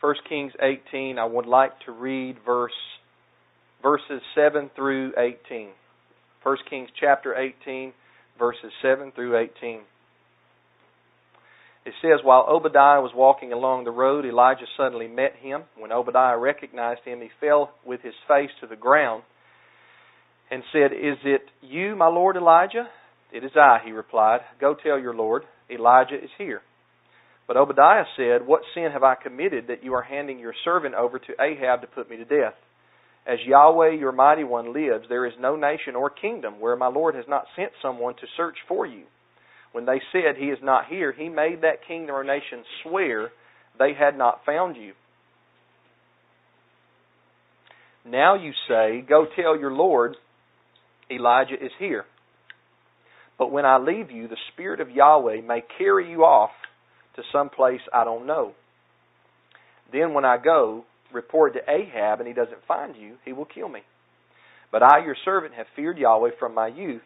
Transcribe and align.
1 0.00 0.14
Kings 0.28 0.52
18, 0.60 1.18
I 1.18 1.24
would 1.24 1.46
like 1.46 1.72
to 1.86 1.92
read 1.92 2.36
verse 2.46 2.72
verses 3.82 4.22
7 4.34 4.70
through 4.76 5.12
18. 5.18 5.68
1 6.42 6.56
Kings 6.70 6.88
chapter 6.98 7.34
18, 7.34 7.92
verses 8.38 8.72
7 8.82 9.12
through 9.12 9.36
18. 9.36 9.80
It 11.84 11.94
says, 12.02 12.20
While 12.22 12.46
Obadiah 12.48 13.00
was 13.00 13.12
walking 13.14 13.52
along 13.52 13.84
the 13.84 13.90
road, 13.90 14.24
Elijah 14.24 14.66
suddenly 14.76 15.08
met 15.08 15.34
him. 15.40 15.62
When 15.76 15.90
Obadiah 15.90 16.36
recognized 16.36 17.00
him, 17.04 17.20
he 17.20 17.30
fell 17.40 17.72
with 17.84 18.02
his 18.02 18.14
face 18.28 18.50
to 18.60 18.66
the 18.66 18.76
ground 18.76 19.22
and 20.50 20.62
said, 20.72 20.92
Is 20.92 21.18
it 21.24 21.42
you, 21.62 21.96
my 21.96 22.08
lord 22.08 22.36
Elijah? 22.36 22.88
It 23.32 23.44
is 23.44 23.52
I, 23.56 23.78
he 23.84 23.92
replied. 23.92 24.40
Go 24.60 24.74
tell 24.74 24.98
your 24.98 25.14
lord, 25.14 25.42
Elijah 25.70 26.16
is 26.16 26.30
here. 26.38 26.62
But 27.48 27.56
Obadiah 27.56 28.04
said, 28.16 28.46
What 28.46 28.60
sin 28.74 28.90
have 28.92 29.02
I 29.02 29.14
committed 29.14 29.68
that 29.68 29.82
you 29.82 29.94
are 29.94 30.02
handing 30.02 30.38
your 30.38 30.54
servant 30.64 30.94
over 30.94 31.18
to 31.18 31.42
Ahab 31.42 31.80
to 31.80 31.86
put 31.86 32.08
me 32.08 32.18
to 32.18 32.24
death? 32.24 32.54
As 33.26 33.38
Yahweh 33.44 33.92
your 33.92 34.12
mighty 34.12 34.44
one 34.44 34.74
lives, 34.74 35.06
there 35.08 35.26
is 35.26 35.32
no 35.40 35.56
nation 35.56 35.96
or 35.96 36.10
kingdom 36.10 36.60
where 36.60 36.76
my 36.76 36.88
Lord 36.88 37.14
has 37.14 37.24
not 37.26 37.46
sent 37.56 37.72
someone 37.82 38.14
to 38.16 38.26
search 38.36 38.56
for 38.68 38.86
you. 38.86 39.04
When 39.72 39.86
they 39.86 40.00
said, 40.12 40.36
He 40.38 40.46
is 40.46 40.58
not 40.62 40.86
here, 40.88 41.12
he 41.12 41.30
made 41.30 41.62
that 41.62 41.86
kingdom 41.88 42.14
or 42.14 42.22
nation 42.22 42.64
swear 42.82 43.30
they 43.78 43.92
had 43.98 44.16
not 44.16 44.44
found 44.44 44.76
you. 44.76 44.92
Now 48.06 48.34
you 48.34 48.52
say, 48.68 49.02
Go 49.08 49.26
tell 49.36 49.58
your 49.58 49.72
Lord, 49.72 50.16
Elijah 51.10 51.54
is 51.54 51.72
here. 51.78 52.04
But 53.38 53.52
when 53.52 53.64
I 53.64 53.78
leave 53.78 54.10
you, 54.10 54.28
the 54.28 54.36
Spirit 54.52 54.80
of 54.80 54.90
Yahweh 54.90 55.40
may 55.46 55.62
carry 55.78 56.10
you 56.10 56.24
off 56.24 56.50
to 57.18 57.22
some 57.32 57.50
place 57.50 57.80
I 57.92 58.04
don't 58.04 58.26
know. 58.26 58.52
Then 59.92 60.14
when 60.14 60.24
I 60.24 60.36
go, 60.42 60.84
report 61.12 61.54
to 61.54 61.70
Ahab, 61.70 62.20
and 62.20 62.28
he 62.28 62.34
doesn't 62.34 62.66
find 62.66 62.96
you, 62.96 63.16
he 63.24 63.32
will 63.32 63.44
kill 63.44 63.68
me. 63.68 63.80
But 64.70 64.82
I, 64.82 65.04
your 65.04 65.16
servant, 65.24 65.54
have 65.54 65.66
feared 65.74 65.98
Yahweh 65.98 66.30
from 66.38 66.54
my 66.54 66.68
youth. 66.68 67.02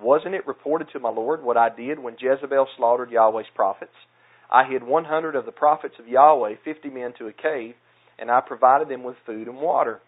Wasn't 0.00 0.34
it 0.34 0.46
reported 0.46 0.88
to 0.92 1.00
my 1.00 1.10
Lord 1.10 1.42
what 1.42 1.56
I 1.56 1.68
did 1.74 1.98
when 1.98 2.16
Jezebel 2.18 2.66
slaughtered 2.76 3.10
Yahweh's 3.10 3.46
prophets? 3.54 3.92
I 4.50 4.64
hid 4.70 4.82
100 4.82 5.36
of 5.36 5.46
the 5.46 5.52
prophets 5.52 5.94
of 5.98 6.08
Yahweh, 6.08 6.54
50 6.64 6.90
men 6.90 7.12
to 7.18 7.26
a 7.26 7.32
cave, 7.32 7.74
and 8.18 8.30
I 8.30 8.40
provided 8.40 8.88
them 8.88 9.02
with 9.02 9.16
food 9.26 9.48
and 9.48 9.58
water. 9.58 10.00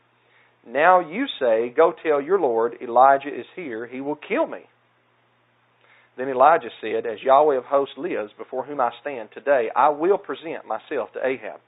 Now 0.66 1.00
you 1.00 1.26
say, 1.38 1.72
Go 1.74 1.92
tell 2.02 2.20
your 2.20 2.40
Lord, 2.40 2.76
Elijah 2.82 3.28
is 3.28 3.46
here, 3.54 3.86
he 3.86 4.00
will 4.00 4.16
kill 4.16 4.46
me. 4.46 4.60
Then 6.16 6.28
Elijah 6.28 6.70
said, 6.80 7.06
As 7.06 7.22
Yahweh 7.22 7.58
of 7.58 7.64
hosts 7.64 7.94
lives, 7.98 8.32
before 8.38 8.64
whom 8.64 8.80
I 8.80 8.90
stand 9.00 9.28
today, 9.34 9.68
I 9.74 9.90
will 9.90 10.18
present 10.18 10.66
myself 10.66 11.12
to 11.12 11.24
Ahab. 11.24 11.60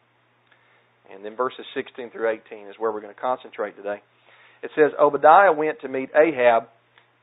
And 1.13 1.25
then 1.25 1.37
verses 1.37 1.65
16 1.75 2.11
through 2.11 2.31
18 2.31 2.69
is 2.69 2.75
where 2.79 2.93
we're 2.93 3.01
going 3.01 3.15
to 3.15 3.21
concentrate 3.21 3.77
today. 3.77 4.03
It 4.63 4.71
says, 4.75 4.93
Obadiah 5.01 5.53
went 5.53 5.81
to 5.83 5.89
meet 5.89 6.11
Ahab 6.15 6.65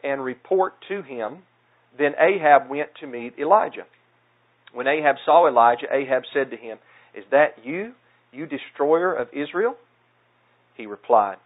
and 0.03 0.23
report 0.23 0.73
to 0.87 1.01
him. 1.01 1.39
Then 1.97 2.13
Ahab 2.19 2.69
went 2.69 2.89
to 3.01 3.07
meet 3.07 3.33
Elijah. 3.39 3.85
When 4.73 4.87
Ahab 4.87 5.15
saw 5.25 5.47
Elijah, 5.47 5.87
Ahab 5.91 6.23
said 6.33 6.51
to 6.51 6.57
him, 6.57 6.77
Is 7.15 7.23
that 7.31 7.63
you, 7.63 7.93
you 8.31 8.45
destroyer 8.45 9.13
of 9.13 9.29
Israel? 9.33 9.75
He 10.75 10.85
replied, 10.85 11.37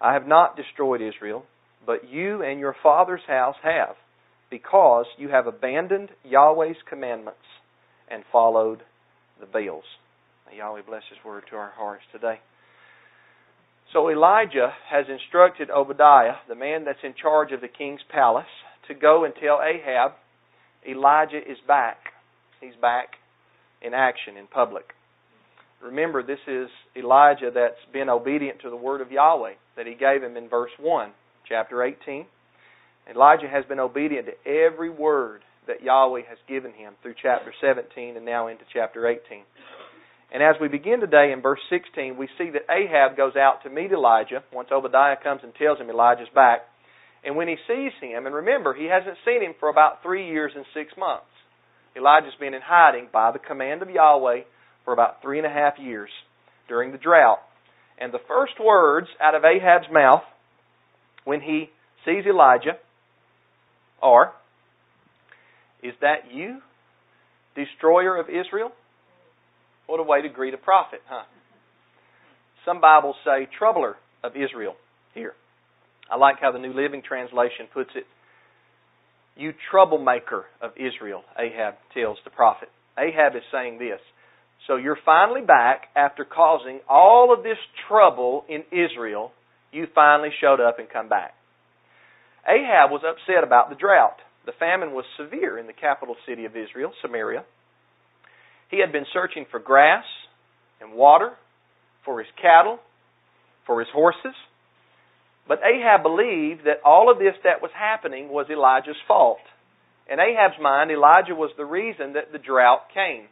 I 0.00 0.14
have 0.14 0.26
not 0.26 0.56
destroyed 0.56 1.00
Israel, 1.00 1.44
but 1.86 2.08
you 2.10 2.42
and 2.42 2.58
your 2.58 2.74
father's 2.82 3.20
house 3.26 3.54
have, 3.62 3.94
because 4.52 5.06
you 5.16 5.30
have 5.30 5.46
abandoned 5.46 6.10
Yahweh's 6.22 6.76
commandments 6.86 7.40
and 8.10 8.22
followed 8.30 8.82
the 9.40 9.46
Baals. 9.46 9.84
May 10.46 10.58
Yahweh 10.58 10.82
bless 10.86 11.02
His 11.08 11.18
word 11.24 11.44
to 11.50 11.56
our 11.56 11.72
hearts 11.74 12.02
today. 12.12 12.38
So 13.94 14.10
Elijah 14.10 14.74
has 14.90 15.06
instructed 15.08 15.70
Obadiah, 15.70 16.34
the 16.48 16.54
man 16.54 16.84
that's 16.84 16.98
in 17.02 17.14
charge 17.20 17.52
of 17.52 17.62
the 17.62 17.68
king's 17.68 18.02
palace, 18.10 18.44
to 18.88 18.94
go 18.94 19.24
and 19.24 19.32
tell 19.34 19.60
Ahab 19.62 20.12
Elijah 20.86 21.38
is 21.38 21.56
back. 21.66 21.96
He's 22.60 22.76
back 22.80 23.14
in 23.80 23.94
action 23.94 24.36
in 24.36 24.46
public. 24.48 24.84
Remember, 25.82 26.22
this 26.22 26.40
is 26.46 26.68
Elijah 26.94 27.50
that's 27.54 27.74
been 27.90 28.10
obedient 28.10 28.60
to 28.60 28.70
the 28.70 28.76
word 28.76 29.00
of 29.00 29.10
Yahweh 29.10 29.54
that 29.76 29.86
he 29.86 29.94
gave 29.94 30.22
him 30.22 30.36
in 30.36 30.50
verse 30.50 30.70
1, 30.78 31.10
chapter 31.48 31.82
18. 31.82 32.26
Elijah 33.10 33.48
has 33.48 33.64
been 33.64 33.80
obedient 33.80 34.26
to 34.26 34.50
every 34.50 34.90
word 34.90 35.42
that 35.66 35.82
Yahweh 35.82 36.22
has 36.28 36.38
given 36.48 36.72
him 36.72 36.94
through 37.02 37.14
chapter 37.20 37.52
17 37.60 38.16
and 38.16 38.24
now 38.24 38.48
into 38.48 38.64
chapter 38.72 39.06
18. 39.06 39.42
And 40.32 40.42
as 40.42 40.56
we 40.60 40.68
begin 40.68 41.00
today 41.00 41.30
in 41.32 41.42
verse 41.42 41.60
16, 41.68 42.16
we 42.16 42.28
see 42.38 42.50
that 42.50 42.72
Ahab 42.72 43.16
goes 43.16 43.36
out 43.36 43.62
to 43.64 43.70
meet 43.70 43.92
Elijah 43.92 44.42
once 44.52 44.68
Obadiah 44.72 45.16
comes 45.22 45.40
and 45.42 45.54
tells 45.54 45.78
him 45.78 45.90
Elijah's 45.90 46.28
back. 46.34 46.60
And 47.24 47.36
when 47.36 47.48
he 47.48 47.56
sees 47.68 47.92
him, 48.00 48.26
and 48.26 48.34
remember, 48.34 48.74
he 48.74 48.86
hasn't 48.86 49.18
seen 49.24 49.42
him 49.42 49.54
for 49.60 49.68
about 49.68 50.02
three 50.02 50.28
years 50.28 50.52
and 50.56 50.64
six 50.74 50.92
months. 50.96 51.26
Elijah's 51.94 52.34
been 52.40 52.54
in 52.54 52.62
hiding 52.64 53.08
by 53.12 53.30
the 53.30 53.38
command 53.38 53.82
of 53.82 53.90
Yahweh 53.90 54.40
for 54.84 54.92
about 54.92 55.20
three 55.22 55.38
and 55.38 55.46
a 55.46 55.50
half 55.50 55.74
years 55.78 56.10
during 56.66 56.92
the 56.92 56.98
drought. 56.98 57.40
And 57.98 58.12
the 58.12 58.24
first 58.26 58.54
words 58.58 59.08
out 59.20 59.34
of 59.34 59.44
Ahab's 59.44 59.92
mouth 59.92 60.22
when 61.24 61.40
he 61.42 61.68
sees 62.04 62.24
Elijah 62.26 62.78
are, 64.02 64.32
Is 65.82 65.94
that 66.00 66.32
you, 66.32 66.60
destroyer 67.54 68.18
of 68.18 68.26
Israel? 68.28 68.72
What 69.86 70.00
a 70.00 70.02
way 70.02 70.22
to 70.22 70.28
greet 70.28 70.54
a 70.54 70.58
prophet, 70.58 71.00
huh? 71.08 71.24
Some 72.64 72.80
Bibles 72.80 73.16
say 73.24 73.48
troubler 73.58 73.96
of 74.22 74.32
Israel 74.36 74.74
here. 75.14 75.32
I 76.10 76.16
like 76.16 76.36
how 76.40 76.52
the 76.52 76.58
New 76.58 76.72
Living 76.72 77.02
Translation 77.06 77.66
puts 77.72 77.90
it. 77.94 78.04
You 79.36 79.52
troublemaker 79.70 80.44
of 80.60 80.72
Israel, 80.76 81.22
Ahab 81.38 81.74
tells 81.94 82.18
the 82.24 82.30
prophet. 82.30 82.68
Ahab 82.98 83.34
is 83.34 83.42
saying 83.50 83.78
this. 83.78 84.00
So 84.66 84.76
you're 84.76 84.98
finally 85.04 85.40
back 85.40 85.88
after 85.96 86.24
causing 86.24 86.80
all 86.88 87.34
of 87.36 87.42
this 87.42 87.56
trouble 87.88 88.44
in 88.48 88.62
Israel. 88.70 89.32
You 89.72 89.86
finally 89.94 90.28
showed 90.40 90.60
up 90.60 90.78
and 90.78 90.88
come 90.88 91.08
back. 91.08 91.34
Ahab 92.46 92.90
was 92.90 93.02
upset 93.06 93.44
about 93.44 93.70
the 93.70 93.76
drought. 93.76 94.16
The 94.46 94.52
famine 94.58 94.92
was 94.92 95.04
severe 95.16 95.58
in 95.58 95.66
the 95.66 95.72
capital 95.72 96.16
city 96.26 96.44
of 96.44 96.56
Israel, 96.56 96.92
Samaria. 97.00 97.44
He 98.70 98.80
had 98.80 98.90
been 98.90 99.06
searching 99.12 99.46
for 99.50 99.60
grass 99.60 100.04
and 100.80 100.94
water 100.94 101.32
for 102.04 102.18
his 102.18 102.28
cattle, 102.40 102.78
for 103.66 103.78
his 103.78 103.88
horses. 103.92 104.34
But 105.46 105.60
Ahab 105.62 106.02
believed 106.02 106.64
that 106.64 106.82
all 106.84 107.10
of 107.10 107.18
this 107.18 107.34
that 107.44 107.62
was 107.62 107.70
happening 107.74 108.28
was 108.28 108.46
Elijah's 108.50 108.96
fault. 109.06 109.38
In 110.10 110.18
Ahab's 110.18 110.60
mind, 110.60 110.90
Elijah 110.90 111.34
was 111.34 111.50
the 111.56 111.64
reason 111.64 112.14
that 112.14 112.32
the 112.32 112.38
drought 112.38 112.86
came. 112.92 113.26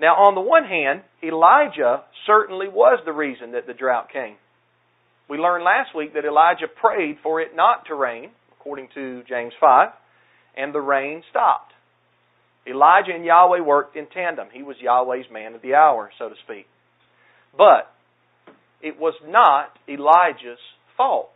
Now, 0.00 0.16
on 0.16 0.34
the 0.34 0.40
one 0.40 0.64
hand, 0.64 1.02
Elijah 1.22 2.02
certainly 2.26 2.68
was 2.68 3.00
the 3.04 3.12
reason 3.12 3.52
that 3.52 3.66
the 3.66 3.74
drought 3.74 4.08
came. 4.12 4.36
We 5.30 5.38
learned 5.38 5.62
last 5.62 5.94
week 5.94 6.14
that 6.14 6.24
Elijah 6.24 6.66
prayed 6.66 7.18
for 7.22 7.40
it 7.40 7.54
not 7.54 7.86
to 7.86 7.94
rain, 7.94 8.30
according 8.58 8.88
to 8.94 9.22
James 9.28 9.52
5, 9.60 9.90
and 10.56 10.74
the 10.74 10.80
rain 10.80 11.22
stopped. 11.30 11.72
Elijah 12.66 13.12
and 13.14 13.24
Yahweh 13.24 13.60
worked 13.60 13.96
in 13.96 14.08
tandem. 14.08 14.48
He 14.52 14.64
was 14.64 14.76
Yahweh's 14.80 15.30
man 15.32 15.54
of 15.54 15.62
the 15.62 15.74
hour, 15.74 16.10
so 16.18 16.28
to 16.28 16.34
speak. 16.44 16.66
But 17.56 17.92
it 18.82 18.98
was 18.98 19.14
not 19.24 19.70
Elijah's 19.88 20.58
fault. 20.96 21.34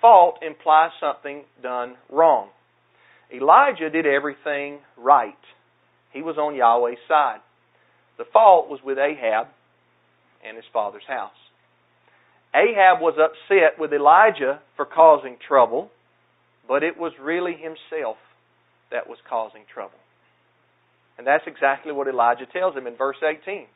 Fault 0.00 0.40
implies 0.42 0.90
something 1.00 1.44
done 1.62 1.94
wrong. 2.10 2.48
Elijah 3.32 3.90
did 3.90 4.06
everything 4.06 4.80
right. 4.96 5.34
He 6.12 6.20
was 6.20 6.36
on 6.36 6.56
Yahweh's 6.56 6.98
side. 7.06 7.40
The 8.18 8.24
fault 8.32 8.68
was 8.68 8.80
with 8.84 8.98
Ahab 8.98 9.46
and 10.46 10.56
his 10.56 10.66
father's 10.72 11.06
house. 11.06 11.30
Ahab 12.54 13.00
was 13.00 13.18
upset 13.18 13.78
with 13.78 13.92
Elijah 13.92 14.60
for 14.76 14.86
causing 14.86 15.36
trouble, 15.46 15.90
but 16.68 16.82
it 16.82 16.98
was 16.98 17.12
really 17.20 17.52
himself 17.52 18.16
that 18.90 19.08
was 19.08 19.18
causing 19.28 19.62
trouble. 19.72 19.98
And 21.18 21.26
that's 21.26 21.44
exactly 21.46 21.92
what 21.92 22.08
Elijah 22.08 22.46
tells 22.46 22.76
him 22.76 22.86
in 22.86 22.96
verse 22.96 23.16
18. 23.22 23.66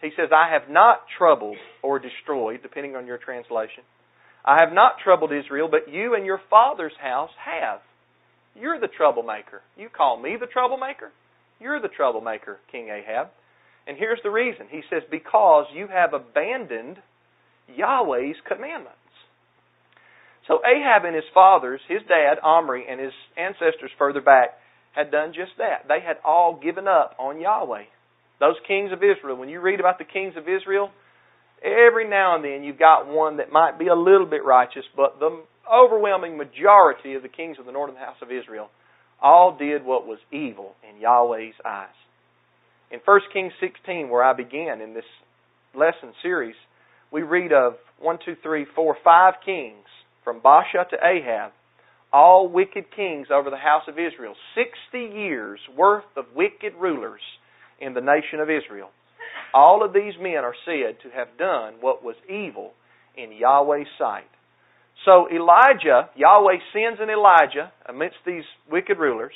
He 0.00 0.10
says, 0.16 0.30
I 0.34 0.52
have 0.52 0.70
not 0.70 1.00
troubled 1.18 1.56
or 1.82 1.98
destroyed, 1.98 2.60
depending 2.62 2.96
on 2.96 3.06
your 3.06 3.18
translation. 3.18 3.84
I 4.44 4.58
have 4.60 4.72
not 4.72 4.94
troubled 5.04 5.32
Israel, 5.32 5.68
but 5.70 5.92
you 5.92 6.14
and 6.14 6.24
your 6.24 6.40
father's 6.48 6.96
house 7.00 7.30
have. 7.44 7.80
You're 8.54 8.80
the 8.80 8.88
troublemaker. 8.88 9.60
You 9.76 9.88
call 9.88 10.20
me 10.20 10.36
the 10.40 10.46
troublemaker? 10.46 11.12
You're 11.60 11.80
the 11.80 11.88
troublemaker, 11.88 12.58
King 12.72 12.88
Ahab. 12.88 13.28
And 13.86 13.98
here's 13.98 14.20
the 14.22 14.30
reason. 14.30 14.66
He 14.70 14.82
says, 14.88 15.02
Because 15.10 15.66
you 15.74 15.88
have 15.88 16.14
abandoned 16.14 16.96
Yahweh's 17.76 18.36
commandments. 18.46 18.96
So 20.46 20.60
Ahab 20.64 21.04
and 21.04 21.14
his 21.14 21.24
fathers, 21.32 21.80
his 21.88 22.02
dad, 22.08 22.38
Omri, 22.42 22.86
and 22.88 23.00
his 23.00 23.12
ancestors 23.36 23.90
further 23.98 24.20
back, 24.20 24.58
had 24.92 25.10
done 25.10 25.32
just 25.32 25.52
that. 25.58 25.86
They 25.86 26.00
had 26.04 26.16
all 26.24 26.58
given 26.60 26.88
up 26.88 27.14
on 27.18 27.40
Yahweh. 27.40 27.84
Those 28.40 28.56
kings 28.66 28.90
of 28.92 28.98
Israel, 28.98 29.36
when 29.36 29.48
you 29.48 29.60
read 29.60 29.80
about 29.80 29.98
the 29.98 30.04
kings 30.04 30.34
of 30.36 30.48
Israel, 30.48 30.90
every 31.62 32.08
now 32.08 32.36
and 32.36 32.44
then 32.44 32.64
you've 32.64 32.78
got 32.78 33.06
one 33.06 33.36
that 33.36 33.52
might 33.52 33.78
be 33.78 33.88
a 33.88 33.94
little 33.94 34.26
bit 34.26 34.44
righteous, 34.44 34.84
but 34.96 35.20
the 35.20 35.42
overwhelming 35.70 36.36
majority 36.36 37.14
of 37.14 37.22
the 37.22 37.28
kings 37.28 37.58
of 37.60 37.66
the 37.66 37.72
northern 37.72 37.96
house 37.96 38.16
of 38.22 38.32
Israel 38.32 38.70
all 39.22 39.56
did 39.56 39.84
what 39.84 40.06
was 40.06 40.18
evil 40.32 40.74
in 40.88 41.00
Yahweh's 41.00 41.54
eyes. 41.64 41.88
In 42.90 42.98
1 43.04 43.20
Kings 43.32 43.52
16, 43.60 44.08
where 44.08 44.24
I 44.24 44.32
began 44.32 44.80
in 44.80 44.94
this 44.94 45.04
lesson 45.74 46.12
series, 46.22 46.56
we 47.12 47.22
read 47.22 47.52
of 47.52 47.74
one, 47.98 48.18
two, 48.24 48.36
three, 48.42 48.66
four, 48.74 48.96
five 49.02 49.34
kings 49.44 49.86
from 50.24 50.40
Baasha 50.40 50.88
to 50.90 50.96
Ahab, 51.02 51.52
all 52.12 52.48
wicked 52.48 52.84
kings 52.94 53.28
over 53.32 53.50
the 53.50 53.56
house 53.56 53.82
of 53.88 53.94
Israel. 53.94 54.34
60 54.54 55.16
years 55.16 55.60
worth 55.76 56.04
of 56.16 56.24
wicked 56.34 56.74
rulers 56.78 57.20
in 57.80 57.94
the 57.94 58.00
nation 58.00 58.40
of 58.40 58.48
Israel. 58.50 58.90
All 59.54 59.84
of 59.84 59.92
these 59.92 60.14
men 60.20 60.44
are 60.44 60.54
said 60.64 61.00
to 61.02 61.10
have 61.16 61.36
done 61.38 61.74
what 61.80 62.04
was 62.04 62.16
evil 62.28 62.72
in 63.16 63.32
Yahweh's 63.32 63.86
sight. 63.98 64.28
So 65.04 65.28
Elijah, 65.32 66.10
Yahweh 66.14 66.60
sends 66.72 67.00
an 67.00 67.10
Elijah 67.10 67.72
amidst 67.88 68.18
these 68.26 68.44
wicked 68.70 68.98
rulers, 68.98 69.32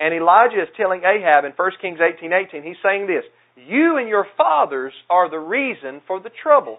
and 0.00 0.12
Elijah 0.12 0.62
is 0.62 0.68
telling 0.76 1.02
Ahab 1.04 1.44
in 1.44 1.52
1 1.52 1.70
Kings 1.80 2.00
18, 2.02 2.32
18, 2.32 2.62
he's 2.62 2.82
saying 2.82 3.06
this, 3.06 3.24
You 3.56 3.98
and 3.98 4.08
your 4.08 4.26
fathers 4.36 4.92
are 5.08 5.30
the 5.30 5.38
reason 5.38 6.02
for 6.06 6.20
the 6.20 6.30
trouble. 6.42 6.78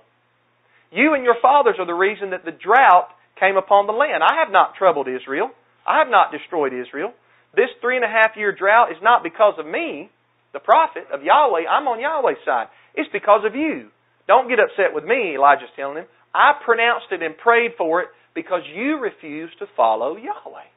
You 0.91 1.13
and 1.13 1.23
your 1.23 1.35
fathers 1.41 1.75
are 1.79 1.85
the 1.85 1.93
reason 1.93 2.31
that 2.31 2.45
the 2.45 2.51
drought 2.51 3.09
came 3.39 3.57
upon 3.57 3.87
the 3.87 3.93
land. 3.93 4.23
I 4.23 4.39
have 4.43 4.51
not 4.51 4.75
troubled 4.75 5.07
Israel. 5.07 5.51
I 5.87 5.99
have 5.99 6.09
not 6.09 6.31
destroyed 6.31 6.73
Israel. 6.73 7.13
This 7.55 7.69
three 7.81 7.95
and 7.95 8.05
a 8.05 8.09
half 8.09 8.35
year 8.35 8.51
drought 8.51 8.91
is 8.91 8.97
not 9.01 9.23
because 9.23 9.55
of 9.57 9.65
me, 9.65 10.09
the 10.53 10.59
prophet 10.59 11.03
of 11.13 11.23
Yahweh. 11.23 11.67
I'm 11.69 11.87
on 11.87 11.99
Yahweh's 11.99 12.43
side. 12.45 12.67
It's 12.93 13.11
because 13.11 13.41
of 13.45 13.55
you. 13.55 13.89
Don't 14.27 14.49
get 14.49 14.59
upset 14.59 14.93
with 14.93 15.03
me, 15.03 15.35
Elijah's 15.35 15.71
telling 15.75 15.97
him. 15.97 16.05
I 16.33 16.53
pronounced 16.63 17.07
it 17.11 17.21
and 17.21 17.37
prayed 17.37 17.71
for 17.77 18.01
it 18.01 18.09
because 18.33 18.61
you 18.73 18.99
refused 18.99 19.59
to 19.59 19.67
follow 19.77 20.17
Yahweh. 20.17 20.69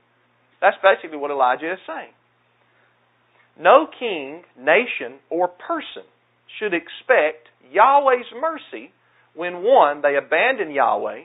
That's 0.61 0.77
basically 0.83 1.19
what 1.19 1.31
Elijah 1.31 1.73
is 1.73 1.79
saying. 1.87 2.15
No 3.59 3.87
king, 3.99 4.43
nation, 4.57 5.19
or 5.31 5.49
person 5.49 6.05
should 6.59 6.75
expect 6.75 7.49
Yahweh's 7.73 8.31
mercy 8.41 8.93
when 9.35 9.63
one, 9.63 10.03
they 10.03 10.17
abandon 10.17 10.71
Yahweh, 10.71 11.23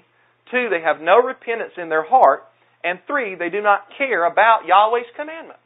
two, 0.51 0.67
they 0.69 0.81
have 0.81 1.01
no 1.01 1.17
repentance 1.21 1.73
in 1.77 1.89
their 1.89 2.05
heart, 2.05 2.43
and 2.83 2.99
three, 3.07 3.35
they 3.35 3.49
do 3.49 3.61
not 3.61 3.87
care 3.97 4.25
about 4.25 4.65
Yahweh's 4.67 5.09
commandments. 5.15 5.59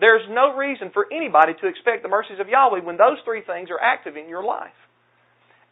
There's 0.00 0.26
no 0.30 0.56
reason 0.56 0.90
for 0.94 1.06
anybody 1.12 1.52
to 1.60 1.68
expect 1.68 2.02
the 2.02 2.08
mercies 2.08 2.40
of 2.40 2.48
Yahweh 2.48 2.80
when 2.80 2.96
those 2.96 3.18
three 3.24 3.42
things 3.42 3.68
are 3.70 3.80
active 3.80 4.16
in 4.16 4.28
your 4.28 4.42
life. 4.42 4.72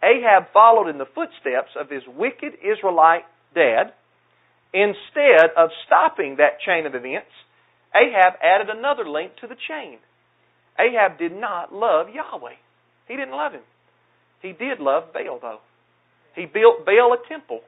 Ahab 0.03 0.53
followed 0.53 0.89
in 0.89 0.99
the 0.99 1.09
footsteps 1.15 1.73
of 1.79 1.91
his 1.91 2.03
wicked 2.07 2.53
Israelite 2.63 3.25
dad. 3.55 3.95
Instead 4.75 5.57
of 5.57 5.71
stopping 5.87 6.37
that 6.37 6.61
chain 6.61 6.85
of 6.85 6.95
events, 6.95 7.33
Ahab 7.95 8.35
added 8.43 8.69
another 8.71 9.09
link 9.09 9.33
to 9.41 9.47
the 9.47 9.57
chain. 9.69 9.99
Ahab 10.79 11.19
did 11.19 11.33
not 11.33 11.73
love 11.73 12.09
Yahweh. 12.15 12.55
He 13.09 13.17
didn't 13.17 13.35
love 13.35 13.53
him. 13.53 13.63
He 14.43 14.53
did 14.53 14.79
love 14.81 15.13
Baal, 15.13 15.39
though. 15.41 15.59
He 16.35 16.47
built 16.47 16.87
Baal 16.87 17.15
a 17.15 17.29
temple. 17.29 17.61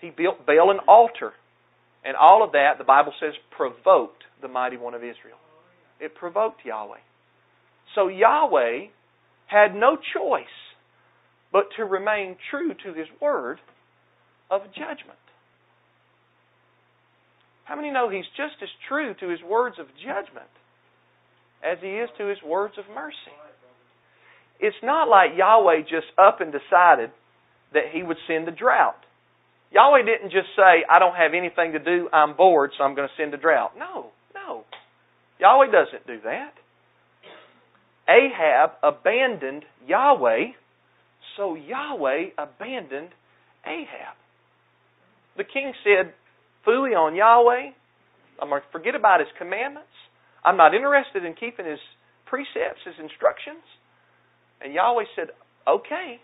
He 0.00 0.10
built 0.10 0.44
Baal 0.44 0.70
an 0.70 0.80
altar. 0.86 1.32
And 2.04 2.16
all 2.16 2.44
of 2.44 2.52
that, 2.52 2.78
the 2.78 2.84
Bible 2.84 3.12
says, 3.20 3.32
provoked 3.56 4.22
the 4.42 4.48
mighty 4.48 4.76
one 4.76 4.94
of 4.94 5.00
Israel. 5.00 5.38
It 5.98 6.14
provoked 6.14 6.64
Yahweh. 6.64 6.98
So 7.94 8.08
Yahweh 8.08 8.88
had 9.46 9.74
no 9.74 9.96
choice 9.96 10.44
but 11.52 11.68
to 11.76 11.84
remain 11.84 12.36
true 12.50 12.74
to 12.84 12.92
his 12.92 13.06
word 13.20 13.58
of 14.50 14.62
judgment. 14.74 15.18
How 17.66 17.76
many 17.76 17.90
know 17.90 18.08
he's 18.08 18.26
just 18.36 18.62
as 18.62 18.68
true 18.88 19.14
to 19.20 19.28
his 19.28 19.42
words 19.42 19.76
of 19.78 19.86
judgment 20.02 20.50
as 21.62 21.78
he 21.80 21.88
is 21.88 22.08
to 22.18 22.26
his 22.26 22.38
words 22.42 22.74
of 22.78 22.84
mercy? 22.94 23.36
It's 24.58 24.76
not 24.82 25.08
like 25.08 25.36
Yahweh 25.36 25.82
just 25.82 26.06
up 26.16 26.40
and 26.40 26.50
decided 26.50 27.10
that 27.74 27.92
he 27.92 28.02
would 28.02 28.16
send 28.26 28.48
a 28.48 28.52
drought. 28.52 28.96
Yahweh 29.72 30.02
didn't 30.02 30.30
just 30.30 30.48
say, 30.56 30.86
I 30.88 30.98
don't 30.98 31.16
have 31.16 31.34
anything 31.34 31.72
to 31.72 31.78
do, 31.78 32.08
I'm 32.12 32.36
bored, 32.36 32.70
so 32.78 32.84
I'm 32.84 32.94
going 32.94 33.08
to 33.08 33.22
send 33.22 33.34
a 33.34 33.36
drought. 33.36 33.72
No, 33.76 34.06
no. 34.34 34.64
Yahweh 35.40 35.66
doesn't 35.66 36.06
do 36.06 36.20
that. 36.24 36.54
Ahab 38.08 38.70
abandoned 38.82 39.64
Yahweh 39.86 40.54
so 41.36 41.54
Yahweh 41.54 42.30
abandoned 42.38 43.10
Ahab. 43.66 44.16
The 45.36 45.44
king 45.44 45.72
said, 45.84 46.14
Fooey 46.66 46.96
on 46.96 47.14
Yahweh. 47.14 47.70
I'm 48.42 48.48
going 48.48 48.60
to 48.60 48.72
forget 48.72 48.94
about 48.94 49.20
his 49.20 49.28
commandments. 49.38 49.92
I'm 50.44 50.56
not 50.56 50.74
interested 50.74 51.24
in 51.24 51.34
keeping 51.34 51.66
his 51.66 51.80
precepts, 52.26 52.82
his 52.84 52.94
instructions. 53.00 53.64
And 54.60 54.74
Yahweh 54.74 55.04
said, 55.14 55.28
Okay, 55.66 56.20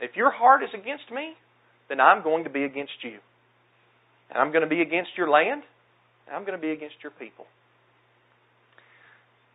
if 0.00 0.16
your 0.16 0.30
heart 0.30 0.62
is 0.62 0.70
against 0.72 1.10
me, 1.12 1.34
then 1.88 2.00
I'm 2.00 2.22
going 2.22 2.44
to 2.44 2.50
be 2.50 2.64
against 2.64 3.02
you. 3.02 3.18
And 4.30 4.38
I'm 4.38 4.52
going 4.52 4.62
to 4.64 4.68
be 4.68 4.80
against 4.80 5.10
your 5.16 5.28
land, 5.28 5.62
and 6.26 6.36
I'm 6.36 6.42
going 6.42 6.58
to 6.58 6.62
be 6.62 6.72
against 6.72 6.96
your 7.02 7.12
people. 7.12 7.44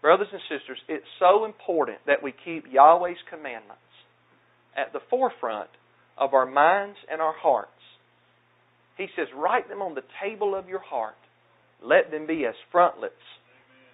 Brothers 0.02 0.28
and 0.32 0.42
sisters, 0.48 0.78
it's 0.88 1.06
so 1.20 1.46
important 1.46 1.98
that 2.08 2.24
we 2.24 2.32
keep 2.32 2.66
Yahweh's 2.72 3.18
commandments 3.30 3.82
at 4.78 4.94
the 4.94 5.00
forefront 5.10 5.70
of 6.18 6.34
our 6.34 6.46
minds 6.46 6.98
and 7.12 7.22
our 7.22 7.34
hearts. 7.34 7.79
He 9.00 9.08
says, 9.16 9.28
Write 9.34 9.70
them 9.70 9.82
on 9.82 9.96
the 9.96 10.04
table 10.22 10.54
of 10.54 10.68
your 10.68 10.82
heart. 10.82 11.16
Let 11.82 12.12
them 12.12 12.28
be 12.28 12.46
as 12.46 12.54
frontlets 12.70 13.14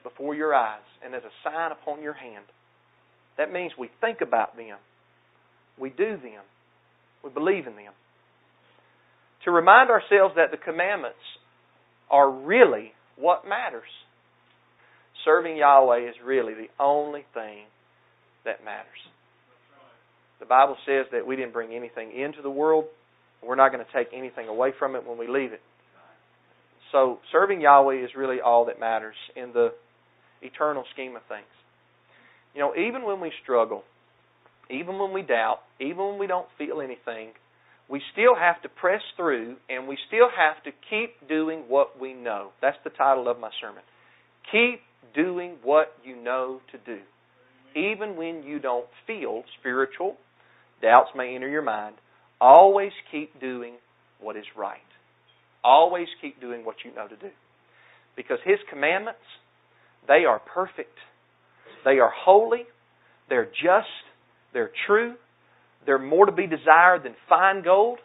before 0.03 0.33
your 0.33 0.53
eyes 0.55 0.81
and 1.05 1.13
as 1.13 1.21
a 1.21 1.47
sign 1.47 1.71
upon 1.71 2.01
your 2.01 2.13
hand. 2.13 2.45
That 3.37 3.53
means 3.53 3.71
we 3.77 3.91
think 4.01 4.21
about 4.21 4.57
them, 4.57 4.77
we 5.79 5.91
do 5.91 6.17
them, 6.17 6.41
we 7.23 7.29
believe 7.29 7.67
in 7.67 7.75
them. 7.75 7.93
To 9.43 9.51
remind 9.51 9.91
ourselves 9.91 10.33
that 10.37 10.49
the 10.49 10.57
commandments 10.57 11.19
are 12.09 12.31
really 12.31 12.91
what 13.15 13.47
matters. 13.47 13.83
Serving 15.23 15.57
Yahweh 15.57 16.09
is 16.09 16.15
really 16.25 16.55
the 16.55 16.69
only 16.83 17.25
thing 17.35 17.65
that 18.43 18.65
matters. 18.65 18.87
The 20.39 20.45
Bible 20.47 20.77
says 20.88 21.05
that 21.12 21.27
we 21.27 21.35
didn't 21.35 21.53
bring 21.53 21.74
anything 21.74 22.12
into 22.12 22.41
the 22.41 22.50
world. 22.50 22.85
We're 23.45 23.55
not 23.55 23.71
going 23.71 23.83
to 23.85 23.91
take 23.91 24.13
anything 24.13 24.47
away 24.47 24.71
from 24.77 24.95
it 24.95 25.05
when 25.07 25.17
we 25.17 25.27
leave 25.27 25.53
it. 25.53 25.61
So 26.91 27.19
serving 27.31 27.61
Yahweh 27.61 28.03
is 28.03 28.11
really 28.15 28.39
all 28.41 28.65
that 28.65 28.79
matters 28.79 29.15
in 29.35 29.51
the 29.53 29.73
eternal 30.41 30.83
scheme 30.93 31.15
of 31.15 31.23
things. 31.27 31.45
You 32.53 32.61
know, 32.61 32.73
even 32.75 33.03
when 33.03 33.19
we 33.19 33.31
struggle, 33.43 33.83
even 34.69 34.97
when 34.97 35.11
we 35.11 35.21
doubt, 35.21 35.59
even 35.79 35.97
when 35.97 36.19
we 36.19 36.27
don't 36.27 36.47
feel 36.57 36.79
anything, 36.79 37.31
we 37.89 38.01
still 38.13 38.35
have 38.35 38.61
to 38.61 38.69
press 38.69 39.01
through 39.17 39.57
and 39.69 39.87
we 39.87 39.97
still 40.07 40.29
have 40.35 40.63
to 40.63 40.71
keep 40.89 41.27
doing 41.27 41.65
what 41.67 41.99
we 41.99 42.13
know. 42.13 42.51
That's 42.61 42.77
the 42.83 42.89
title 42.91 43.27
of 43.27 43.39
my 43.39 43.49
sermon. 43.61 43.83
Keep 44.51 44.81
doing 45.13 45.57
what 45.63 45.93
you 46.03 46.15
know 46.15 46.61
to 46.71 46.77
do. 46.77 47.01
Even 47.75 48.15
when 48.15 48.43
you 48.43 48.59
don't 48.59 48.87
feel 49.05 49.43
spiritual 49.59 50.17
Doubts 50.81 51.11
may 51.15 51.35
enter 51.35 51.49
your 51.49 51.61
mind. 51.61 51.95
Always 52.39 52.92
keep 53.12 53.39
doing 53.39 53.75
what 54.20 54.36
is 54.36 54.46
right. 54.58 54.80
Always 55.63 56.08
keep 56.22 56.39
doing 56.39 56.65
what 56.65 56.77
you 56.84 56.94
know 56.94 57.08
to 57.08 57.15
do. 57.15 57.30
Because 58.15 58.38
His 58.46 58.60
commandments, 58.70 59.20
they 60.08 60.25
are 60.25 60.39
perfect. 60.39 60.98
They 61.84 62.00
are 62.00 62.12
holy. 62.13 62.63
They're 63.30 63.46
just. 63.46 63.88
They're 64.54 64.72
true. 64.88 65.15
They're 65.86 66.00
more 66.00 66.25
to 66.25 66.32
be 66.32 66.48
desired 66.48 67.04
than 67.04 67.15
fine 67.30 67.63
gold. 67.63 68.00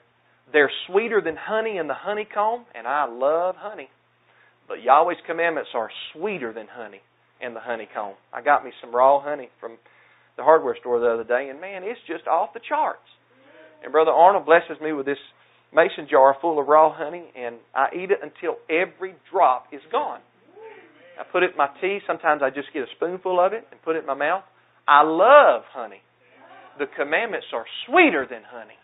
They're 0.52 0.70
sweeter 0.86 1.20
than 1.20 1.36
honey 1.38 1.76
in 1.78 1.86
the 1.86 1.94
honeycomb, 1.94 2.64
and 2.74 2.86
I 2.86 3.06
love 3.06 3.54
honey. 3.58 3.88
But 4.68 4.82
Yahweh's 4.82 5.18
commandments 5.26 5.70
are 5.74 5.90
sweeter 6.12 6.52
than 6.52 6.66
honey 6.70 7.00
in 7.40 7.54
the 7.54 7.60
honeycomb. 7.60 8.14
I 8.32 8.42
got 8.42 8.64
me 8.64 8.72
some 8.80 8.94
raw 8.94 9.20
honey 9.20 9.48
from 9.60 9.76
the 10.36 10.42
hardware 10.42 10.76
store 10.80 11.00
the 11.00 11.10
other 11.10 11.24
day, 11.24 11.48
and 11.50 11.60
man, 11.60 11.82
it's 11.84 12.00
just 12.06 12.26
off 12.26 12.52
the 12.52 12.60
charts. 12.68 13.06
And 13.82 13.92
Brother 13.92 14.10
Arnold 14.10 14.46
blesses 14.46 14.80
me 14.82 14.92
with 14.92 15.06
this 15.06 15.18
mason 15.74 16.06
jar 16.10 16.36
full 16.40 16.58
of 16.60 16.66
raw 16.66 16.92
honey, 16.92 17.24
and 17.36 17.56
I 17.74 17.88
eat 17.94 18.10
it 18.10 18.20
until 18.22 18.56
every 18.68 19.14
drop 19.30 19.66
is 19.72 19.80
gone. 19.90 20.20
I 21.18 21.24
put 21.30 21.42
it 21.42 21.52
in 21.52 21.56
my 21.56 21.68
tea. 21.80 21.98
Sometimes 22.06 22.42
I 22.42 22.50
just 22.50 22.72
get 22.72 22.82
a 22.82 22.90
spoonful 22.96 23.38
of 23.38 23.52
it 23.52 23.66
and 23.70 23.82
put 23.82 23.96
it 23.96 24.00
in 24.00 24.06
my 24.06 24.14
mouth. 24.14 24.44
I 24.88 25.02
love 25.02 25.62
honey. 25.72 26.00
The 26.78 26.86
commandments 26.96 27.46
are 27.52 27.64
sweeter 27.86 28.26
than 28.28 28.40
honey. 28.42 28.74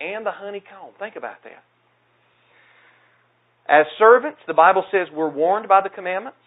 And 0.00 0.24
the 0.24 0.32
honeycomb. 0.32 0.92
Think 0.98 1.16
about 1.16 1.42
that. 1.44 1.64
As 3.68 3.86
servants, 3.98 4.38
the 4.46 4.54
Bible 4.54 4.84
says 4.90 5.08
we're 5.14 5.30
warned 5.30 5.68
by 5.68 5.80
the 5.82 5.88
commandments. 5.88 6.38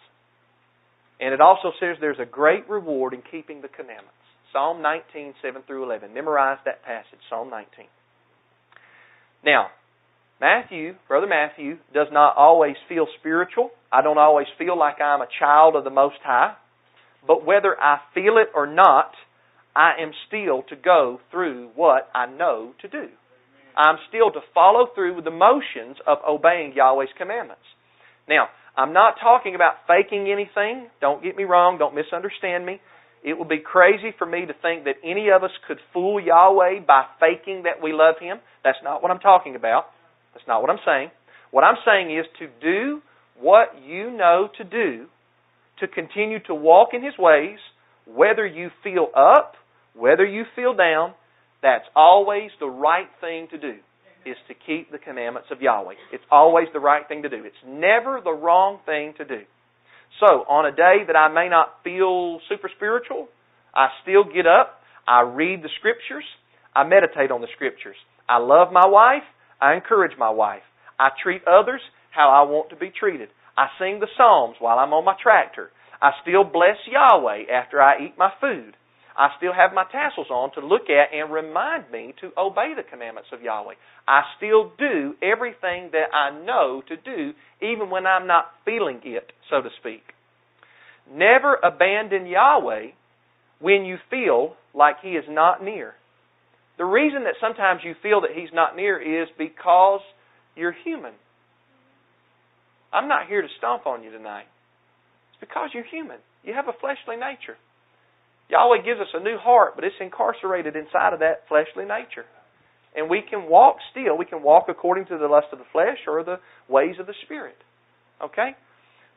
And 1.19 1.33
it 1.33 1.41
also 1.41 1.71
says 1.79 1.97
there's 2.01 2.19
a 2.19 2.25
great 2.25 2.69
reward 2.69 3.13
in 3.13 3.21
keeping 3.31 3.61
the 3.61 3.67
commandments. 3.67 4.11
Psalm 4.53 4.81
19, 4.81 5.33
7 5.41 5.63
through 5.65 5.83
11. 5.83 6.13
Memorize 6.13 6.59
that 6.65 6.83
passage, 6.85 7.19
Psalm 7.29 7.49
19. 7.49 7.85
Now, 9.43 9.67
Matthew, 10.39 10.95
Brother 11.07 11.27
Matthew, 11.27 11.77
does 11.93 12.07
not 12.11 12.37
always 12.37 12.75
feel 12.87 13.07
spiritual. 13.19 13.71
I 13.91 14.01
don't 14.01 14.17
always 14.17 14.47
feel 14.57 14.77
like 14.77 15.01
I'm 15.01 15.21
a 15.21 15.27
child 15.39 15.75
of 15.75 15.83
the 15.83 15.89
Most 15.89 16.17
High. 16.23 16.53
But 17.25 17.45
whether 17.45 17.79
I 17.79 17.99
feel 18.13 18.37
it 18.37 18.49
or 18.53 18.67
not, 18.67 19.11
I 19.75 19.93
am 20.01 20.11
still 20.27 20.63
to 20.69 20.75
go 20.75 21.19
through 21.31 21.71
what 21.75 22.09
I 22.13 22.27
know 22.27 22.73
to 22.81 22.87
do. 22.87 23.07
I'm 23.75 23.97
still 24.07 24.31
to 24.31 24.41
follow 24.53 24.87
through 24.93 25.15
with 25.15 25.25
the 25.25 25.31
motions 25.31 25.97
of 26.05 26.19
obeying 26.27 26.73
Yahweh's 26.75 27.09
commandments. 27.17 27.63
Now, 28.29 28.49
I'm 28.77 28.93
not 28.93 29.15
talking 29.21 29.55
about 29.55 29.87
faking 29.87 30.31
anything. 30.31 30.89
Don't 31.01 31.23
get 31.23 31.35
me 31.35 31.43
wrong. 31.43 31.77
Don't 31.77 31.95
misunderstand 31.95 32.65
me. 32.65 32.81
It 33.23 33.39
would 33.39 33.47
be 33.47 33.59
crazy 33.59 34.13
for 34.17 34.25
me 34.25 34.45
to 34.45 34.53
think 34.61 34.83
that 34.83 34.95
any 35.03 35.29
of 35.29 35.43
us 35.43 35.51
could 35.67 35.79
fool 35.93 36.19
Yahweh 36.19 36.81
by 36.85 37.05
faking 37.19 37.63
that 37.63 37.81
we 37.81 37.93
love 37.93 38.15
Him. 38.19 38.37
That's 38.63 38.77
not 38.83 39.01
what 39.01 39.11
I'm 39.11 39.19
talking 39.19 39.55
about. 39.55 39.85
That's 40.33 40.47
not 40.47 40.61
what 40.61 40.69
I'm 40.69 40.79
saying. 40.85 41.09
What 41.51 41.63
I'm 41.63 41.77
saying 41.85 42.17
is 42.17 42.25
to 42.39 42.47
do 42.61 43.01
what 43.39 43.69
you 43.85 44.11
know 44.11 44.49
to 44.57 44.63
do, 44.63 45.07
to 45.79 45.87
continue 45.87 46.39
to 46.47 46.53
walk 46.53 46.89
in 46.93 47.03
His 47.03 47.13
ways, 47.17 47.59
whether 48.05 48.45
you 48.45 48.69
feel 48.83 49.07
up, 49.15 49.55
whether 49.95 50.25
you 50.25 50.43
feel 50.55 50.73
down, 50.73 51.13
that's 51.61 51.85
always 51.95 52.51
the 52.59 52.67
right 52.67 53.07
thing 53.21 53.47
to 53.51 53.57
do, 53.57 53.75
is 54.25 54.35
to 54.49 54.53
keep 54.53 54.91
the 54.91 54.97
commandments 54.97 55.47
of 55.51 55.61
Yahweh. 55.61 55.93
It's 56.11 56.23
always 56.29 56.67
the 56.73 56.79
right 56.79 57.07
thing 57.07 57.23
to 57.23 57.29
do. 57.29 57.45
It's 57.45 57.55
never 57.65 58.19
the 58.21 58.33
wrong 58.33 58.79
thing 58.85 59.13
to 59.17 59.25
do. 59.25 59.43
So, 60.19 60.45
on 60.47 60.65
a 60.65 60.71
day 60.75 61.03
that 61.07 61.15
I 61.15 61.27
may 61.33 61.49
not 61.49 61.83
feel 61.83 62.39
super 62.47 62.69
spiritual, 62.75 63.27
I 63.73 63.87
still 64.03 64.23
get 64.23 64.45
up, 64.45 64.79
I 65.07 65.21
read 65.21 65.63
the 65.63 65.69
Scriptures, 65.79 66.25
I 66.75 66.83
meditate 66.83 67.31
on 67.31 67.41
the 67.41 67.47
Scriptures. 67.55 67.95
I 68.29 68.37
love 68.37 68.71
my 68.71 68.85
wife, 68.85 69.23
I 69.59 69.73
encourage 69.73 70.17
my 70.17 70.29
wife. 70.29 70.61
I 70.99 71.09
treat 71.21 71.41
others 71.47 71.81
how 72.11 72.29
I 72.29 72.49
want 72.49 72.69
to 72.69 72.75
be 72.75 72.91
treated. 72.97 73.29
I 73.57 73.67
sing 73.79 73.99
the 73.99 74.07
Psalms 74.17 74.55
while 74.59 74.79
I'm 74.79 74.93
on 74.93 75.05
my 75.05 75.15
tractor. 75.21 75.71
I 76.01 76.11
still 76.21 76.43
bless 76.43 76.77
Yahweh 76.87 77.51
after 77.51 77.81
I 77.81 78.05
eat 78.05 78.17
my 78.17 78.31
food. 78.39 78.75
I 79.17 79.29
still 79.37 79.53
have 79.53 79.73
my 79.73 79.85
tassels 79.91 80.27
on 80.31 80.51
to 80.53 80.65
look 80.65 80.89
at 80.89 81.15
and 81.15 81.31
remind 81.31 81.91
me 81.91 82.13
to 82.21 82.31
obey 82.37 82.73
the 82.75 82.83
commandments 82.83 83.29
of 83.31 83.41
Yahweh. 83.41 83.75
I 84.07 84.21
still 84.37 84.71
do 84.77 85.13
everything 85.21 85.91
that 85.91 86.09
I 86.13 86.31
know 86.43 86.81
to 86.87 86.95
do, 86.97 87.33
even 87.61 87.89
when 87.89 88.07
I'm 88.07 88.27
not 88.27 88.45
feeling 88.65 89.01
it, 89.03 89.31
so 89.49 89.61
to 89.61 89.69
speak. 89.79 90.01
Never 91.11 91.59
abandon 91.63 92.25
Yahweh 92.25 92.87
when 93.59 93.85
you 93.85 93.97
feel 94.09 94.55
like 94.73 94.97
He 95.01 95.09
is 95.09 95.25
not 95.29 95.63
near. 95.63 95.93
The 96.77 96.85
reason 96.85 97.25
that 97.25 97.35
sometimes 97.39 97.81
you 97.83 97.93
feel 98.01 98.21
that 98.21 98.31
He's 98.35 98.53
not 98.53 98.75
near 98.75 98.97
is 98.99 99.29
because 99.37 100.01
you're 100.55 100.75
human. 100.83 101.13
I'm 102.91 103.07
not 103.07 103.27
here 103.27 103.41
to 103.41 103.47
stomp 103.57 103.85
on 103.85 104.03
you 104.03 104.11
tonight. 104.11 104.45
It's 105.31 105.39
because 105.39 105.69
you're 105.73 105.85
human. 105.85 106.17
You 106.43 106.53
have 106.53 106.67
a 106.67 106.77
fleshly 106.79 107.15
nature. 107.15 107.57
Yahweh 108.49 108.83
gives 108.85 108.99
us 108.99 109.07
a 109.13 109.23
new 109.23 109.37
heart, 109.37 109.73
but 109.75 109.83
it's 109.83 109.95
incarcerated 109.99 110.75
inside 110.75 111.13
of 111.13 111.19
that 111.19 111.47
fleshly 111.47 111.85
nature. 111.85 112.25
And 112.95 113.09
we 113.09 113.21
can 113.27 113.49
walk 113.49 113.77
still. 113.91 114.17
We 114.17 114.25
can 114.25 114.43
walk 114.43 114.65
according 114.69 115.05
to 115.07 115.17
the 115.17 115.27
lust 115.27 115.47
of 115.51 115.59
the 115.59 115.65
flesh 115.71 115.97
or 116.07 116.23
the 116.23 116.39
ways 116.69 116.95
of 116.99 117.07
the 117.07 117.15
Spirit. 117.25 117.57
Okay? 118.21 118.51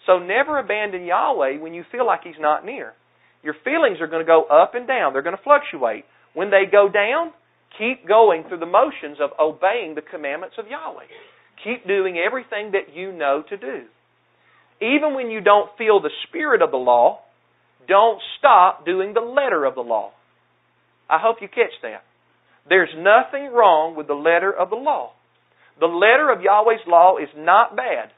So 0.06 0.18
never 0.18 0.58
abandon 0.58 1.04
Yahweh 1.04 1.58
when 1.58 1.74
you 1.74 1.84
feel 1.92 2.06
like 2.06 2.20
He's 2.24 2.40
not 2.40 2.64
near. 2.64 2.94
Your 3.42 3.54
feelings 3.64 4.00
are 4.00 4.06
going 4.06 4.24
to 4.24 4.26
go 4.26 4.44
up 4.44 4.74
and 4.74 4.86
down. 4.86 5.12
They're 5.12 5.22
going 5.22 5.36
to 5.36 5.42
fluctuate. 5.42 6.04
When 6.32 6.50
they 6.50 6.64
go 6.70 6.88
down, 6.88 7.32
keep 7.78 8.06
going 8.08 8.44
through 8.48 8.58
the 8.60 8.66
motions 8.66 9.18
of 9.20 9.30
obeying 9.38 9.94
the 9.94 10.02
commandments 10.02 10.56
of 10.58 10.66
Yahweh. 10.68 11.06
Keep 11.62 11.86
doing 11.86 12.16
everything 12.18 12.72
that 12.72 12.94
you 12.94 13.12
know 13.12 13.42
to 13.48 13.56
do. 13.56 13.84
Even 14.80 15.14
when 15.14 15.30
you 15.30 15.40
don't 15.40 15.70
feel 15.78 16.00
the 16.00 16.10
spirit 16.28 16.60
of 16.60 16.70
the 16.70 16.76
law, 16.76 17.20
don't 17.88 18.20
stop 18.38 18.84
doing 18.84 19.14
the 19.14 19.20
letter 19.20 19.64
of 19.64 19.74
the 19.74 19.82
law. 19.82 20.12
I 21.08 21.18
hope 21.20 21.38
you 21.40 21.48
catch 21.48 21.74
that. 21.82 22.02
There's 22.68 22.90
nothing 22.96 23.52
wrong 23.52 23.94
with 23.96 24.06
the 24.08 24.14
letter 24.14 24.52
of 24.52 24.70
the 24.70 24.76
law. 24.76 25.12
The 25.78 25.86
letter 25.86 26.30
of 26.30 26.42
Yahweh's 26.42 26.86
law 26.86 27.18
is 27.18 27.28
not 27.36 27.76
bad. 27.76 28.10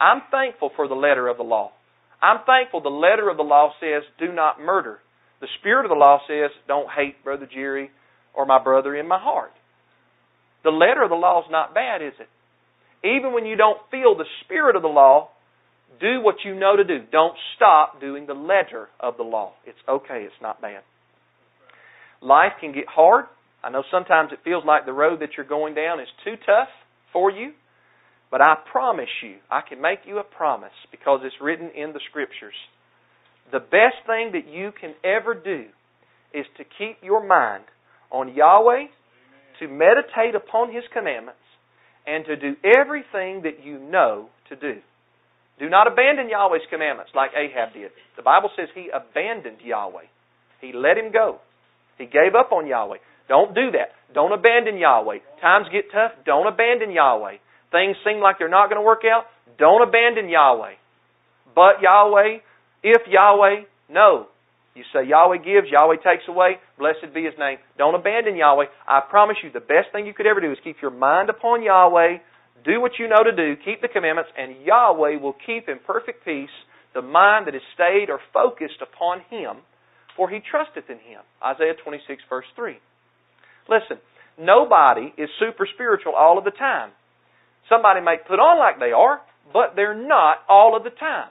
I'm 0.00 0.22
thankful 0.30 0.70
for 0.76 0.86
the 0.86 0.94
letter 0.94 1.26
of 1.28 1.36
the 1.36 1.42
law. 1.42 1.72
I'm 2.20 2.40
thankful 2.46 2.82
the 2.82 2.90
letter 2.90 3.28
of 3.28 3.36
the 3.36 3.42
law 3.42 3.72
says, 3.80 4.02
do 4.18 4.32
not 4.32 4.60
murder. 4.60 4.98
The 5.40 5.48
spirit 5.60 5.84
of 5.84 5.90
the 5.90 5.94
law 5.94 6.18
says, 6.28 6.50
don't 6.66 6.88
hate 6.90 7.24
Brother 7.24 7.48
Jerry 7.52 7.90
or 8.34 8.44
my 8.44 8.62
brother 8.62 8.94
in 8.94 9.08
my 9.08 9.18
heart. 9.18 9.52
The 10.64 10.70
letter 10.70 11.02
of 11.02 11.10
the 11.10 11.16
law 11.16 11.40
is 11.40 11.50
not 11.50 11.74
bad, 11.74 12.02
is 12.02 12.14
it? 12.18 12.28
Even 13.06 13.32
when 13.32 13.46
you 13.46 13.56
don't 13.56 13.78
feel 13.90 14.16
the 14.16 14.26
spirit 14.44 14.76
of 14.76 14.82
the 14.82 14.88
law, 14.88 15.30
do 16.00 16.20
what 16.22 16.36
you 16.44 16.54
know 16.54 16.76
to 16.76 16.84
do. 16.84 16.98
Don't 17.10 17.36
stop 17.56 18.00
doing 18.00 18.26
the 18.26 18.34
letter 18.34 18.88
of 19.00 19.16
the 19.16 19.22
law. 19.22 19.52
It's 19.66 19.78
okay, 19.88 20.24
it's 20.24 20.42
not 20.42 20.60
bad. 20.60 20.82
Life 22.20 22.52
can 22.60 22.72
get 22.72 22.86
hard. 22.88 23.26
I 23.62 23.70
know 23.70 23.82
sometimes 23.90 24.30
it 24.32 24.40
feels 24.44 24.64
like 24.66 24.86
the 24.86 24.92
road 24.92 25.20
that 25.20 25.30
you're 25.36 25.46
going 25.46 25.74
down 25.74 26.00
is 26.00 26.08
too 26.24 26.34
tough 26.46 26.68
for 27.12 27.30
you. 27.30 27.52
But 28.30 28.42
I 28.42 28.56
promise 28.70 29.08
you, 29.22 29.36
I 29.50 29.60
can 29.66 29.80
make 29.80 30.00
you 30.06 30.18
a 30.18 30.24
promise 30.24 30.76
because 30.90 31.20
it's 31.24 31.34
written 31.40 31.70
in 31.74 31.92
the 31.92 32.00
Scriptures. 32.10 32.54
The 33.50 33.60
best 33.60 34.04
thing 34.06 34.32
that 34.32 34.46
you 34.46 34.72
can 34.78 34.94
ever 35.02 35.34
do 35.34 35.64
is 36.34 36.44
to 36.58 36.64
keep 36.64 36.98
your 37.02 37.26
mind 37.26 37.64
on 38.10 38.34
Yahweh, 38.34 38.86
to 39.60 39.68
meditate 39.68 40.34
upon 40.34 40.72
His 40.72 40.84
commandments, 40.92 41.40
and 42.06 42.24
to 42.26 42.36
do 42.36 42.54
everything 42.64 43.42
that 43.42 43.64
you 43.64 43.78
know 43.78 44.28
to 44.50 44.56
do. 44.56 44.80
Do 45.58 45.68
not 45.68 45.86
abandon 45.90 46.28
Yahweh's 46.28 46.62
commandments 46.70 47.12
like 47.14 47.30
Ahab 47.36 47.74
did. 47.74 47.90
The 48.16 48.22
Bible 48.22 48.50
says 48.56 48.68
he 48.74 48.90
abandoned 48.94 49.58
Yahweh. 49.62 50.06
He 50.60 50.72
let 50.72 50.96
him 50.96 51.12
go. 51.12 51.38
He 51.98 52.06
gave 52.06 52.34
up 52.38 52.52
on 52.52 52.66
Yahweh. 52.66 52.98
Don't 53.28 53.54
do 53.54 53.72
that. 53.72 53.92
Don't 54.14 54.32
abandon 54.32 54.78
Yahweh. 54.78 55.18
Times 55.40 55.66
get 55.70 55.90
tough. 55.92 56.12
Don't 56.24 56.46
abandon 56.46 56.92
Yahweh. 56.92 57.36
Things 57.70 57.96
seem 58.04 58.20
like 58.20 58.38
they're 58.38 58.48
not 58.48 58.70
going 58.70 58.80
to 58.80 58.86
work 58.86 59.02
out. 59.04 59.24
Don't 59.58 59.86
abandon 59.86 60.28
Yahweh. 60.28 60.74
But 61.54 61.82
Yahweh, 61.82 62.38
if 62.82 63.02
Yahweh, 63.08 63.64
no. 63.90 64.28
You 64.74 64.84
say 64.92 65.06
Yahweh 65.06 65.38
gives, 65.38 65.66
Yahweh 65.70 65.96
takes 65.96 66.22
away. 66.28 66.58
Blessed 66.78 67.12
be 67.12 67.24
His 67.24 67.34
name. 67.38 67.58
Don't 67.76 67.96
abandon 67.96 68.36
Yahweh. 68.36 68.66
I 68.86 69.00
promise 69.00 69.36
you, 69.42 69.50
the 69.50 69.60
best 69.60 69.90
thing 69.92 70.06
you 70.06 70.14
could 70.14 70.26
ever 70.26 70.40
do 70.40 70.52
is 70.52 70.58
keep 70.62 70.76
your 70.80 70.92
mind 70.92 71.28
upon 71.28 71.62
Yahweh 71.62 72.18
do 72.64 72.80
what 72.80 72.98
you 72.98 73.08
know 73.08 73.22
to 73.22 73.34
do, 73.34 73.56
keep 73.64 73.80
the 73.80 73.88
commandments, 73.88 74.30
and 74.36 74.64
Yahweh 74.64 75.16
will 75.20 75.34
keep 75.46 75.68
in 75.68 75.78
perfect 75.86 76.24
peace 76.24 76.50
the 76.94 77.02
mind 77.02 77.46
that 77.46 77.54
is 77.54 77.62
stayed 77.74 78.10
or 78.10 78.18
focused 78.32 78.80
upon 78.82 79.20
Him, 79.30 79.58
for 80.16 80.28
He 80.30 80.40
trusteth 80.40 80.88
in 80.88 80.98
Him. 80.98 81.20
Isaiah 81.44 81.74
26, 81.82 82.22
verse 82.28 82.46
3. 82.56 82.78
Listen, 83.68 83.98
nobody 84.38 85.12
is 85.16 85.28
super 85.38 85.68
spiritual 85.72 86.14
all 86.14 86.38
of 86.38 86.44
the 86.44 86.50
time. 86.50 86.90
Somebody 87.68 88.00
may 88.00 88.16
put 88.26 88.40
on 88.40 88.58
like 88.58 88.80
they 88.80 88.92
are, 88.92 89.20
but 89.52 89.74
they're 89.76 89.94
not 89.94 90.38
all 90.48 90.76
of 90.76 90.84
the 90.84 90.90
time. 90.90 91.28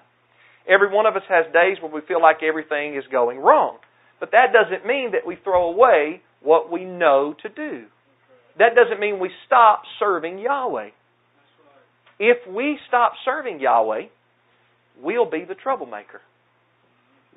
Every 0.67 0.93
one 0.93 1.05
of 1.05 1.15
us 1.15 1.23
has 1.29 1.45
days 1.53 1.77
where 1.81 1.91
we 1.91 2.01
feel 2.07 2.21
like 2.21 2.43
everything 2.43 2.95
is 2.95 3.03
going 3.11 3.39
wrong. 3.39 3.77
But 4.19 4.31
that 4.31 4.53
doesn't 4.53 4.85
mean 4.85 5.11
that 5.11 5.25
we 5.25 5.37
throw 5.43 5.69
away 5.69 6.21
what 6.41 6.71
we 6.71 6.85
know 6.85 7.35
to 7.41 7.49
do. 7.49 7.85
That 8.59 8.75
doesn't 8.75 8.99
mean 8.99 9.19
we 9.19 9.29
stop 9.45 9.83
serving 9.99 10.39
Yahweh. 10.39 10.89
If 12.19 12.47
we 12.51 12.79
stop 12.87 13.13
serving 13.23 13.59
Yahweh, 13.59 14.03
we'll 15.01 15.29
be 15.29 15.45
the 15.47 15.55
troublemaker. 15.55 16.21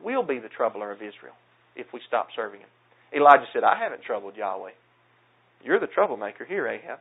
We'll 0.03 0.23
be 0.23 0.39
the 0.39 0.49
troubler 0.49 0.91
of 0.91 0.99
Israel 0.99 1.35
if 1.77 1.87
we 1.93 2.01
stop 2.07 2.29
serving 2.35 2.61
Him. 2.61 2.69
Elijah 3.15 3.47
said, 3.53 3.65
I 3.65 3.79
haven't 3.79 4.03
troubled 4.03 4.37
Yahweh. 4.37 4.71
You're 5.65 5.81
the 5.81 5.87
troublemaker 5.87 6.45
here, 6.45 6.67
Ahab. 6.67 6.99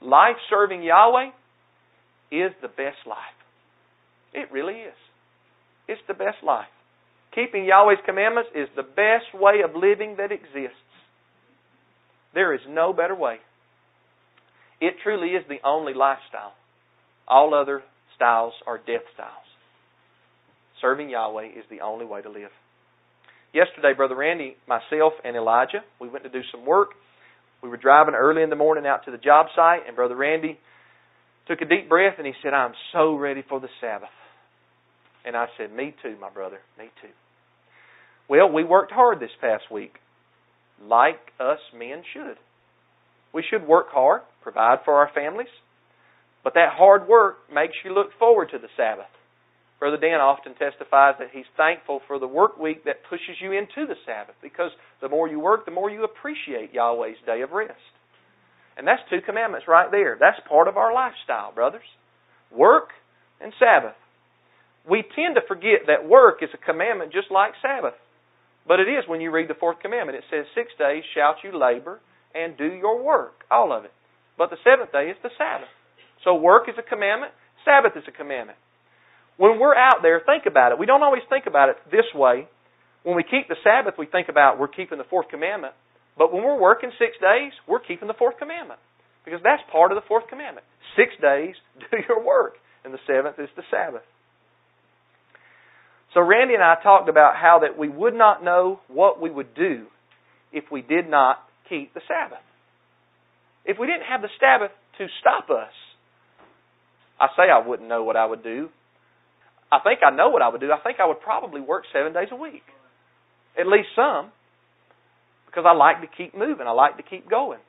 Life 0.00 0.36
serving 0.48 0.82
Yahweh 0.82 1.30
is 2.32 2.52
the 2.62 2.68
best 2.68 3.06
life. 3.06 3.38
It 4.32 4.50
really 4.50 4.74
is. 4.74 4.94
It's 5.86 6.00
the 6.08 6.14
best 6.14 6.38
life. 6.42 6.70
Keeping 7.34 7.64
Yahweh's 7.64 7.98
commandments 8.06 8.50
is 8.54 8.68
the 8.74 8.82
best 8.82 9.34
way 9.34 9.60
of 9.64 9.76
living 9.76 10.16
that 10.16 10.32
exists. 10.32 10.76
There 12.34 12.54
is 12.54 12.60
no 12.68 12.92
better 12.92 13.14
way. 13.14 13.38
It 14.80 14.94
truly 15.02 15.28
is 15.28 15.44
the 15.48 15.58
only 15.64 15.94
lifestyle. 15.94 16.54
All 17.28 17.54
other 17.54 17.82
styles 18.16 18.54
are 18.66 18.78
death 18.78 19.06
styles. 19.14 19.32
Serving 20.80 21.10
Yahweh 21.10 21.48
is 21.48 21.64
the 21.70 21.80
only 21.80 22.06
way 22.06 22.22
to 22.22 22.30
live. 22.30 22.50
Yesterday, 23.52 23.92
Brother 23.96 24.14
Randy, 24.14 24.56
myself, 24.66 25.12
and 25.24 25.36
Elijah, 25.36 25.82
we 26.00 26.08
went 26.08 26.24
to 26.24 26.30
do 26.30 26.40
some 26.50 26.64
work. 26.64 26.90
We 27.62 27.68
were 27.68 27.76
driving 27.76 28.14
early 28.14 28.42
in 28.42 28.50
the 28.50 28.56
morning 28.56 28.86
out 28.86 29.04
to 29.04 29.10
the 29.10 29.18
job 29.18 29.46
site, 29.54 29.86
and 29.86 29.96
Brother 29.96 30.16
Randy 30.16 30.58
took 31.46 31.60
a 31.60 31.64
deep 31.64 31.88
breath 31.88 32.14
and 32.18 32.26
he 32.26 32.32
said, 32.42 32.54
I'm 32.54 32.72
so 32.92 33.16
ready 33.16 33.42
for 33.46 33.60
the 33.60 33.68
Sabbath. 33.80 34.08
And 35.26 35.36
I 35.36 35.46
said, 35.58 35.72
Me 35.72 35.94
too, 36.02 36.16
my 36.20 36.30
brother. 36.30 36.58
Me 36.78 36.86
too. 37.02 37.08
Well, 38.28 38.50
we 38.50 38.64
worked 38.64 38.92
hard 38.92 39.20
this 39.20 39.30
past 39.40 39.64
week, 39.70 39.94
like 40.82 41.18
us 41.40 41.58
men 41.76 42.02
should. 42.14 42.36
We 43.34 43.44
should 43.48 43.66
work 43.66 43.86
hard, 43.90 44.22
provide 44.42 44.78
for 44.84 44.94
our 44.94 45.10
families, 45.14 45.52
but 46.42 46.54
that 46.54 46.72
hard 46.72 47.08
work 47.08 47.38
makes 47.52 47.74
you 47.84 47.94
look 47.94 48.10
forward 48.18 48.50
to 48.52 48.58
the 48.58 48.72
Sabbath. 48.76 49.10
Brother 49.78 49.96
Dan 49.96 50.20
often 50.20 50.52
testifies 50.54 51.16
that 51.18 51.32
he's 51.32 51.48
thankful 51.56 52.00
for 52.06 52.18
the 52.18 52.28
work 52.28 52.58
week 52.58 52.84
that 52.84 53.08
pushes 53.08 53.40
you 53.40 53.52
into 53.52 53.88
the 53.88 53.96
Sabbath 54.04 54.36
because 54.42 54.70
the 55.00 55.08
more 55.08 55.26
you 55.26 55.40
work, 55.40 55.64
the 55.64 55.70
more 55.70 55.90
you 55.90 56.04
appreciate 56.04 56.74
Yahweh's 56.74 57.16
day 57.24 57.40
of 57.40 57.52
rest. 57.52 57.80
And 58.76 58.86
that's 58.86 59.00
two 59.08 59.20
commandments 59.24 59.66
right 59.66 59.90
there. 59.90 60.16
That's 60.20 60.40
part 60.48 60.68
of 60.68 60.76
our 60.76 60.92
lifestyle, 60.92 61.52
brothers. 61.52 61.88
Work 62.52 62.90
and 63.40 63.52
Sabbath. 63.58 63.96
We 64.88 65.02
tend 65.16 65.36
to 65.36 65.48
forget 65.48 65.88
that 65.88 66.08
work 66.08 66.42
is 66.42 66.50
a 66.52 66.64
commandment 66.64 67.12
just 67.12 67.30
like 67.30 67.52
Sabbath. 67.62 67.96
But 68.68 68.80
it 68.80 68.88
is 68.88 69.08
when 69.08 69.20
you 69.20 69.30
read 69.30 69.48
the 69.48 69.58
fourth 69.58 69.80
commandment. 69.80 70.18
It 70.18 70.24
says, 70.30 70.44
Six 70.54 70.72
days 70.78 71.04
shalt 71.14 71.36
you 71.42 71.56
labor 71.56 72.00
and 72.34 72.56
do 72.56 72.66
your 72.66 73.02
work, 73.02 73.44
all 73.50 73.72
of 73.72 73.84
it. 73.84 73.92
But 74.40 74.48
the 74.48 74.56
seventh 74.64 74.88
day 74.88 75.12
is 75.12 75.20
the 75.22 75.28
Sabbath. 75.36 75.68
So 76.24 76.32
work 76.32 76.64
is 76.72 76.74
a 76.80 76.82
commandment, 76.82 77.32
Sabbath 77.62 77.92
is 77.94 78.04
a 78.08 78.10
commandment. 78.10 78.56
When 79.36 79.60
we're 79.60 79.76
out 79.76 80.00
there, 80.00 80.16
think 80.24 80.48
about 80.48 80.72
it. 80.72 80.78
We 80.78 80.86
don't 80.86 81.02
always 81.02 81.20
think 81.28 81.44
about 81.44 81.68
it 81.68 81.76
this 81.92 82.08
way. 82.14 82.48
When 83.02 83.16
we 83.16 83.22
keep 83.22 83.48
the 83.52 83.60
Sabbath, 83.62 83.94
we 83.98 84.06
think 84.06 84.30
about 84.30 84.58
we're 84.58 84.72
keeping 84.72 84.96
the 84.96 85.04
fourth 85.04 85.28
commandment. 85.28 85.74
But 86.16 86.32
when 86.32 86.42
we're 86.42 86.58
working 86.58 86.90
six 86.98 87.20
days, 87.20 87.52
we're 87.68 87.84
keeping 87.84 88.08
the 88.08 88.16
fourth 88.16 88.38
commandment. 88.38 88.80
Because 89.26 89.40
that's 89.44 89.60
part 89.70 89.92
of 89.92 89.96
the 89.96 90.08
fourth 90.08 90.24
commandment. 90.28 90.64
Six 90.96 91.12
days, 91.20 91.54
do 91.90 91.98
your 92.08 92.24
work. 92.24 92.54
And 92.82 92.94
the 92.94 93.00
seventh 93.06 93.38
is 93.38 93.50
the 93.56 93.62
Sabbath. 93.70 94.08
So 96.14 96.22
Randy 96.22 96.54
and 96.54 96.64
I 96.64 96.76
talked 96.82 97.10
about 97.10 97.36
how 97.36 97.60
that 97.60 97.76
we 97.76 97.90
would 97.90 98.14
not 98.14 98.42
know 98.42 98.80
what 98.88 99.20
we 99.20 99.28
would 99.28 99.54
do 99.54 99.84
if 100.50 100.64
we 100.72 100.80
did 100.80 101.10
not 101.10 101.44
keep 101.68 101.92
the 101.92 102.00
Sabbath. 102.08 102.40
If 103.64 103.78
we 103.78 103.86
didn't 103.86 104.08
have 104.08 104.22
the 104.22 104.28
Sabbath 104.40 104.72
to 104.98 105.06
stop 105.20 105.50
us, 105.50 105.72
I 107.20 107.28
say 107.36 107.50
I 107.52 107.66
wouldn't 107.66 107.88
know 107.88 108.02
what 108.02 108.16
I 108.16 108.26
would 108.26 108.42
do. 108.42 108.68
I 109.70 109.78
think 109.80 110.00
I 110.04 110.10
know 110.10 110.30
what 110.30 110.42
I 110.42 110.48
would 110.48 110.60
do. 110.60 110.72
I 110.72 110.80
think 110.82 110.98
I 110.98 111.06
would 111.06 111.20
probably 111.20 111.60
work 111.60 111.84
seven 111.92 112.12
days 112.12 112.28
a 112.32 112.36
week. 112.36 112.64
At 113.58 113.66
least 113.66 113.88
some. 113.94 114.32
Because 115.46 115.64
I 115.66 115.74
like 115.74 116.00
to 116.00 116.08
keep 116.08 116.34
moving. 116.34 116.66
I 116.66 116.72
like 116.72 116.96
to 116.96 117.02
keep 117.02 117.28
going. 117.28 117.60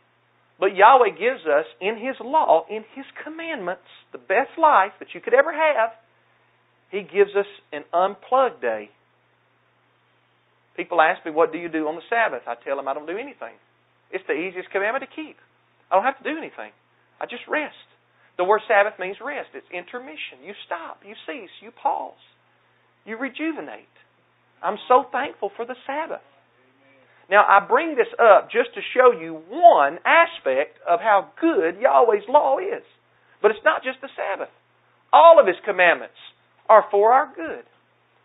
But 0.60 0.76
Yahweh 0.76 1.18
gives 1.18 1.42
us 1.46 1.66
in 1.82 1.98
His 1.98 2.16
law, 2.22 2.66
in 2.70 2.86
His 2.96 3.06
commandments, 3.24 3.90
the 4.12 4.20
best 4.20 4.54
life 4.58 4.94
that 5.00 5.10
you 5.14 5.20
could 5.20 5.34
ever 5.34 5.52
have. 5.52 5.90
He 6.92 7.02
gives 7.02 7.32
us 7.36 7.50
an 7.74 7.84
unplugged 7.94 8.62
day. 8.62 8.90
People 10.78 11.02
ask 11.02 11.26
me, 11.26 11.32
What 11.32 11.52
do 11.52 11.58
you 11.58 11.68
do 11.68 11.88
on 11.88 11.96
the 11.96 12.06
Sabbath? 12.10 12.44
I 12.48 12.56
tell 12.64 12.78
them 12.78 12.88
I 12.88 12.94
don't 12.94 13.08
do 13.08 13.18
anything. 13.18 13.58
It's 14.12 14.24
the 14.28 14.34
easiest 14.34 14.70
commandment 14.70 15.06
to 15.10 15.16
keep. 15.16 15.38
I 15.92 15.96
don't 15.96 16.08
have 16.08 16.18
to 16.24 16.24
do 16.24 16.38
anything. 16.40 16.72
I 17.20 17.28
just 17.28 17.44
rest. 17.52 17.76
The 18.40 18.48
word 18.48 18.62
Sabbath 18.68 18.98
means 18.98 19.18
rest. 19.20 19.52
It's 19.54 19.68
intermission. 19.70 20.40
You 20.42 20.56
stop, 20.66 21.04
you 21.06 21.14
cease, 21.28 21.52
you 21.62 21.70
pause, 21.70 22.18
you 23.06 23.20
rejuvenate. 23.20 23.92
I'm 24.64 24.80
so 24.88 25.04
thankful 25.12 25.52
for 25.56 25.66
the 25.66 25.76
Sabbath. 25.86 26.24
Now, 27.30 27.44
I 27.48 27.66
bring 27.66 27.96
this 27.96 28.12
up 28.20 28.52
just 28.52 28.74
to 28.76 28.82
show 28.96 29.12
you 29.12 29.40
one 29.50 30.00
aspect 30.04 30.80
of 30.88 31.00
how 31.00 31.32
good 31.40 31.80
Yahweh's 31.80 32.28
law 32.28 32.58
is. 32.58 32.84
But 33.42 33.52
it's 33.52 33.64
not 33.64 33.84
just 33.84 34.02
the 34.02 34.10
Sabbath. 34.16 34.52
All 35.14 35.40
of 35.40 35.48
His 35.48 35.56
commandments 35.66 36.18
are 36.68 36.86
for 36.92 37.12
our 37.12 37.32
good. 37.36 37.64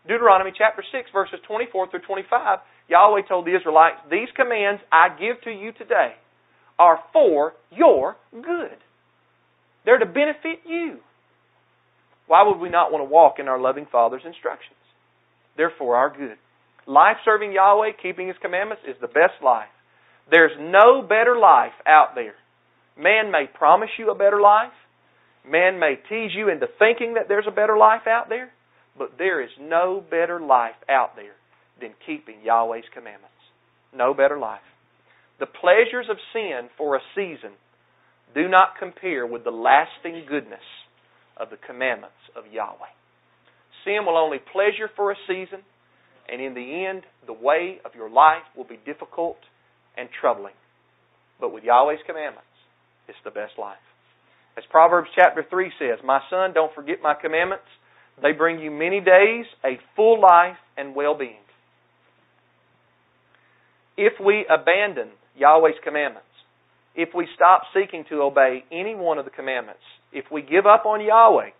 Deuteronomy 0.07 0.51
chapter 0.55 0.83
6, 0.83 1.09
verses 1.11 1.39
24 1.47 1.91
through 1.91 2.05
25, 2.07 2.59
Yahweh 2.89 3.27
told 3.27 3.45
the 3.45 3.55
Israelites, 3.55 3.97
These 4.11 4.29
commands 4.35 4.81
I 4.91 5.09
give 5.09 5.41
to 5.43 5.51
you 5.51 5.71
today 5.73 6.15
are 6.79 6.99
for 7.13 7.53
your 7.71 8.15
good. 8.31 8.77
They're 9.85 9.99
to 9.99 10.05
benefit 10.05 10.59
you. 10.65 10.97
Why 12.27 12.43
would 12.43 12.59
we 12.59 12.69
not 12.69 12.91
want 12.91 13.01
to 13.07 13.09
walk 13.09 13.35
in 13.39 13.47
our 13.47 13.59
loving 13.59 13.87
Father's 13.91 14.23
instructions? 14.25 14.75
They're 15.55 15.71
for 15.77 15.95
our 15.95 16.15
good. 16.15 16.37
Life 16.85 17.17
serving 17.25 17.53
Yahweh, 17.53 17.91
keeping 18.01 18.27
His 18.27 18.37
commandments, 18.41 18.83
is 18.87 18.95
the 19.01 19.07
best 19.07 19.41
life. 19.43 19.69
There's 20.29 20.51
no 20.59 21.01
better 21.01 21.37
life 21.37 21.75
out 21.85 22.15
there. 22.15 22.35
Man 22.97 23.31
may 23.31 23.45
promise 23.51 23.89
you 23.97 24.11
a 24.11 24.15
better 24.15 24.41
life. 24.41 24.75
Man 25.49 25.79
may 25.79 25.95
tease 26.09 26.31
you 26.35 26.49
into 26.49 26.67
thinking 26.79 27.13
that 27.13 27.27
there's 27.27 27.47
a 27.47 27.55
better 27.55 27.77
life 27.77 28.07
out 28.07 28.27
there. 28.29 28.51
But 28.97 29.13
there 29.17 29.41
is 29.41 29.51
no 29.59 30.03
better 30.09 30.39
life 30.41 30.75
out 30.89 31.15
there 31.15 31.35
than 31.79 31.91
keeping 32.05 32.41
Yahweh's 32.43 32.89
commandments. 32.93 33.35
No 33.95 34.13
better 34.13 34.37
life. 34.37 34.59
The 35.39 35.45
pleasures 35.45 36.07
of 36.09 36.17
sin 36.33 36.69
for 36.77 36.95
a 36.95 37.01
season 37.15 37.51
do 38.33 38.47
not 38.47 38.77
compare 38.79 39.25
with 39.25 39.43
the 39.43 39.51
lasting 39.51 40.25
goodness 40.27 40.65
of 41.37 41.49
the 41.49 41.57
commandments 41.57 42.17
of 42.35 42.51
Yahweh. 42.51 42.93
Sin 43.85 44.05
will 44.05 44.17
only 44.17 44.39
pleasure 44.39 44.89
for 44.95 45.11
a 45.11 45.15
season, 45.27 45.61
and 46.27 46.41
in 46.41 46.53
the 46.55 46.85
end, 46.85 47.03
the 47.25 47.33
way 47.33 47.79
of 47.85 47.91
your 47.95 48.09
life 48.09 48.43
will 48.55 48.65
be 48.65 48.79
difficult 48.85 49.37
and 49.95 50.09
troubling. 50.19 50.55
But 51.39 51.53
with 51.53 51.63
Yahweh's 51.63 51.99
commandments, 52.05 52.49
it's 53.07 53.17
the 53.23 53.31
best 53.31 53.53
life. 53.57 53.77
As 54.57 54.63
Proverbs 54.71 55.09
chapter 55.15 55.45
3 55.47 55.71
says, 55.77 55.99
My 56.03 56.19
son, 56.29 56.51
don't 56.53 56.73
forget 56.73 56.97
my 57.01 57.13
commandments. 57.13 57.65
They 58.21 58.31
bring 58.31 58.59
you 58.59 58.71
many 58.71 58.99
days, 58.99 59.45
a 59.63 59.79
full 59.95 60.19
life, 60.19 60.57
and 60.75 60.95
well 60.95 61.15
being. 61.15 61.45
If 63.95 64.13
we 64.23 64.45
abandon 64.49 65.09
Yahweh's 65.37 65.75
commandments, 65.83 66.27
if 66.95 67.09
we 67.15 67.27
stop 67.35 67.63
seeking 67.73 68.05
to 68.09 68.21
obey 68.21 68.63
any 68.71 68.95
one 68.95 69.17
of 69.17 69.25
the 69.25 69.31
commandments, 69.31 69.81
if 70.11 70.25
we 70.31 70.41
give 70.41 70.65
up 70.65 70.85
on 70.85 71.03
Yahweh, 71.03 71.51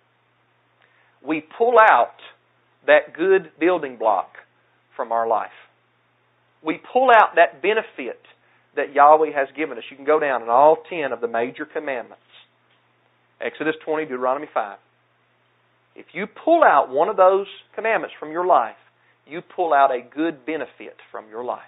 we 1.25 1.43
pull 1.57 1.75
out 1.79 2.17
that 2.87 3.15
good 3.15 3.51
building 3.59 3.97
block 3.97 4.29
from 4.95 5.11
our 5.11 5.27
life. 5.27 5.51
We 6.63 6.79
pull 6.91 7.09
out 7.09 7.35
that 7.35 7.61
benefit 7.61 8.19
that 8.75 8.93
Yahweh 8.93 9.31
has 9.35 9.47
given 9.55 9.77
us. 9.77 9.83
You 9.89 9.97
can 9.97 10.05
go 10.05 10.19
down 10.19 10.41
in 10.41 10.49
all 10.49 10.77
10 10.89 11.11
of 11.11 11.21
the 11.21 11.27
major 11.27 11.65
commandments 11.65 12.21
Exodus 13.39 13.75
20, 13.85 14.05
Deuteronomy 14.05 14.47
5. 14.51 14.77
If 15.95 16.07
you 16.13 16.25
pull 16.27 16.63
out 16.63 16.89
one 16.89 17.09
of 17.09 17.17
those 17.17 17.47
commandments 17.75 18.15
from 18.19 18.31
your 18.31 18.45
life, 18.45 18.75
you 19.27 19.41
pull 19.41 19.73
out 19.73 19.91
a 19.91 20.01
good 20.01 20.45
benefit 20.45 20.95
from 21.11 21.29
your 21.29 21.43
life. 21.43 21.61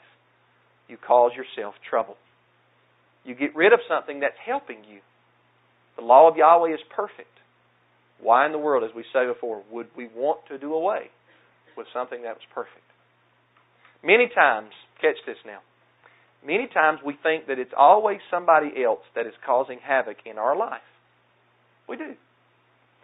You 0.89 0.97
cause 0.97 1.32
yourself 1.36 1.75
trouble. 1.89 2.17
You 3.23 3.36
get 3.36 3.56
rid 3.56 3.73
of 3.73 3.80
something 3.88 4.19
that's 4.19 4.38
helping 4.43 4.84
you. 4.89 4.99
The 5.95 6.04
law 6.04 6.30
of 6.30 6.36
Yahweh 6.36 6.73
is 6.73 6.80
perfect. 6.95 7.30
Why 8.21 8.45
in 8.45 8.52
the 8.52 8.58
world, 8.58 8.84
as 8.84 8.95
we 8.95 9.04
say 9.13 9.25
before, 9.28 9.63
would 9.71 9.88
we 9.95 10.10
want 10.13 10.39
to 10.49 10.58
do 10.58 10.73
away 10.73 11.10
with 11.78 11.88
something 11.93 12.23
that 12.23 12.36
was 12.36 12.43
perfect? 12.54 12.84
Many 14.04 14.30
times, 14.34 14.71
catch 15.02 15.17
this 15.25 15.38
now, 15.45 15.60
many 16.45 16.67
times 16.67 16.99
we 17.06 17.15
think 17.21 17.47
that 17.47 17.60
it's 17.60 17.73
always 17.78 18.19
somebody 18.32 18.84
else 18.84 19.04
that 19.15 19.28
is 19.28 19.34
causing 19.45 19.80
havoc 19.80 20.17
in 20.25 20.38
our 20.38 20.58
life. 20.58 20.82
We 21.88 21.97
do. 21.97 22.15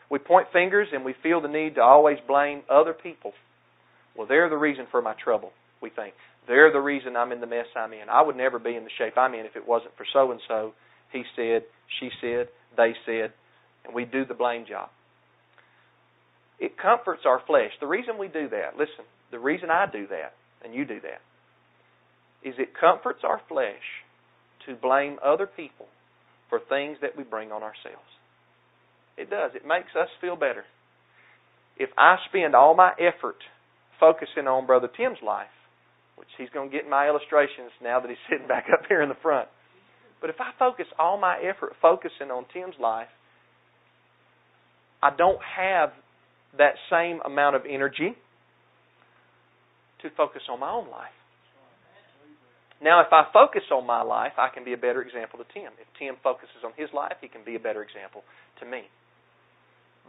We 0.09 0.19
point 0.19 0.47
fingers 0.53 0.87
and 0.93 1.03
we 1.03 1.15
feel 1.21 1.41
the 1.41 1.47
need 1.47 1.75
to 1.75 1.81
always 1.81 2.17
blame 2.27 2.61
other 2.69 2.93
people. 2.93 3.33
Well, 4.15 4.27
they're 4.27 4.49
the 4.49 4.57
reason 4.57 4.87
for 4.91 5.01
my 5.01 5.13
trouble, 5.21 5.51
we 5.81 5.89
think. 5.89 6.13
They're 6.47 6.71
the 6.71 6.79
reason 6.79 7.15
I'm 7.15 7.31
in 7.31 7.41
the 7.41 7.47
mess 7.47 7.65
I'm 7.75 7.93
in. 7.93 8.09
I 8.09 8.21
would 8.21 8.35
never 8.35 8.59
be 8.59 8.75
in 8.75 8.83
the 8.83 8.89
shape 8.97 9.17
I'm 9.17 9.33
in 9.33 9.45
if 9.45 9.55
it 9.55 9.67
wasn't 9.67 9.95
for 9.97 10.05
so 10.13 10.31
and 10.31 10.39
so. 10.47 10.73
He 11.11 11.23
said, 11.35 11.63
she 11.99 12.09
said, 12.21 12.47
they 12.77 12.93
said, 13.05 13.33
and 13.85 13.93
we 13.95 14.05
do 14.05 14.25
the 14.25 14.33
blame 14.33 14.65
job. 14.67 14.89
It 16.59 16.77
comforts 16.77 17.23
our 17.25 17.41
flesh. 17.45 17.71
The 17.79 17.87
reason 17.87 18.17
we 18.17 18.27
do 18.27 18.49
that, 18.49 18.77
listen, 18.77 19.05
the 19.31 19.39
reason 19.39 19.69
I 19.69 19.85
do 19.91 20.07
that, 20.07 20.33
and 20.63 20.73
you 20.73 20.85
do 20.85 20.99
that, 21.01 21.21
is 22.47 22.55
it 22.57 22.69
comforts 22.79 23.21
our 23.23 23.41
flesh 23.49 24.03
to 24.67 24.75
blame 24.75 25.17
other 25.23 25.47
people 25.47 25.87
for 26.49 26.59
things 26.59 26.97
that 27.01 27.17
we 27.17 27.23
bring 27.23 27.51
on 27.51 27.63
ourselves. 27.63 28.09
It 29.17 29.29
does. 29.29 29.51
It 29.55 29.65
makes 29.65 29.95
us 29.99 30.09
feel 30.21 30.35
better. 30.35 30.63
If 31.77 31.89
I 31.97 32.17
spend 32.29 32.55
all 32.55 32.75
my 32.75 32.91
effort 32.99 33.37
focusing 33.99 34.47
on 34.47 34.65
Brother 34.65 34.89
Tim's 34.95 35.17
life, 35.25 35.47
which 36.15 36.29
he's 36.37 36.49
going 36.49 36.69
to 36.69 36.75
get 36.75 36.85
in 36.85 36.89
my 36.89 37.07
illustrations 37.07 37.71
now 37.81 37.99
that 37.99 38.09
he's 38.09 38.21
sitting 38.29 38.47
back 38.47 38.65
up 38.71 38.85
here 38.87 39.01
in 39.01 39.09
the 39.09 39.19
front. 39.21 39.47
But 40.21 40.29
if 40.29 40.37
I 40.39 40.51
focus 40.57 40.87
all 40.97 41.19
my 41.19 41.37
effort 41.37 41.73
focusing 41.81 42.31
on 42.31 42.45
Tim's 42.53 42.75
life, 42.79 43.11
I 45.03 45.11
don't 45.15 45.39
have 45.43 45.91
that 46.57 46.75
same 46.89 47.19
amount 47.25 47.55
of 47.55 47.63
energy 47.69 48.15
to 50.01 50.09
focus 50.15 50.41
on 50.49 50.59
my 50.59 50.71
own 50.71 50.89
life. 50.89 51.13
Now, 52.81 53.01
if 53.01 53.07
I 53.11 53.23
focus 53.31 53.63
on 53.71 53.87
my 53.87 54.01
life, 54.01 54.33
I 54.37 54.49
can 54.53 54.65
be 54.65 54.73
a 54.73 54.77
better 54.77 55.01
example 55.01 55.39
to 55.39 55.45
Tim. 55.53 55.71
If 55.79 55.87
Tim 55.97 56.15
focuses 56.21 56.59
on 56.63 56.71
his 56.75 56.89
life, 56.93 57.15
he 57.21 57.27
can 57.27 57.41
be 57.45 57.55
a 57.55 57.59
better 57.59 57.81
example 57.81 58.23
to 58.59 58.65
me. 58.65 58.83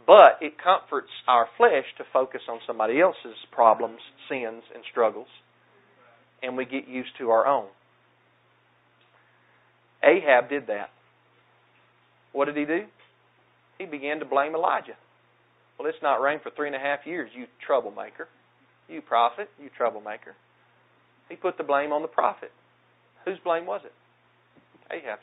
But 0.05 0.39
it 0.41 0.53
comforts 0.61 1.11
our 1.27 1.47
flesh 1.57 1.85
to 1.97 2.03
focus 2.11 2.41
on 2.49 2.59
somebody 2.67 2.99
else's 2.99 3.39
problems, 3.51 3.99
sins, 4.29 4.63
and 4.73 4.83
struggles, 4.91 5.27
and 6.41 6.57
we 6.57 6.65
get 6.65 6.87
used 6.87 7.09
to 7.19 7.29
our 7.29 7.45
own. 7.45 7.67
Ahab 10.03 10.49
did 10.49 10.67
that. 10.67 10.89
What 12.31 12.45
did 12.45 12.57
he 12.57 12.65
do? 12.65 12.85
He 13.77 13.85
began 13.85 14.19
to 14.19 14.25
blame 14.25 14.55
Elijah. 14.55 14.97
Well, 15.77 15.87
it's 15.87 16.01
not 16.01 16.21
rained 16.21 16.41
for 16.41 16.51
three 16.55 16.67
and 16.67 16.75
a 16.75 16.79
half 16.79 16.99
years, 17.05 17.29
you 17.35 17.45
troublemaker. 17.65 18.27
You 18.89 19.01
prophet, 19.01 19.49
you 19.61 19.69
troublemaker. 19.75 20.33
He 21.29 21.35
put 21.35 21.57
the 21.57 21.63
blame 21.63 21.91
on 21.91 22.01
the 22.01 22.07
prophet. 22.07 22.51
Whose 23.25 23.37
blame 23.43 23.65
was 23.65 23.81
it? 23.83 23.91
Ahab's. 24.91 25.21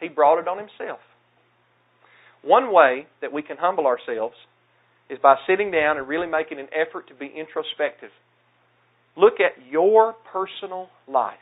He 0.00 0.08
brought 0.08 0.40
it 0.40 0.48
on 0.48 0.58
himself. 0.58 0.98
One 2.42 2.72
way 2.72 3.06
that 3.20 3.32
we 3.32 3.42
can 3.42 3.56
humble 3.58 3.86
ourselves 3.86 4.34
is 5.08 5.18
by 5.22 5.36
sitting 5.46 5.70
down 5.70 5.98
and 5.98 6.08
really 6.08 6.26
making 6.26 6.58
an 6.58 6.68
effort 6.74 7.08
to 7.08 7.14
be 7.14 7.26
introspective. 7.26 8.10
Look 9.20 9.34
at 9.40 9.70
your 9.70 10.14
personal 10.32 10.88
life. 11.06 11.36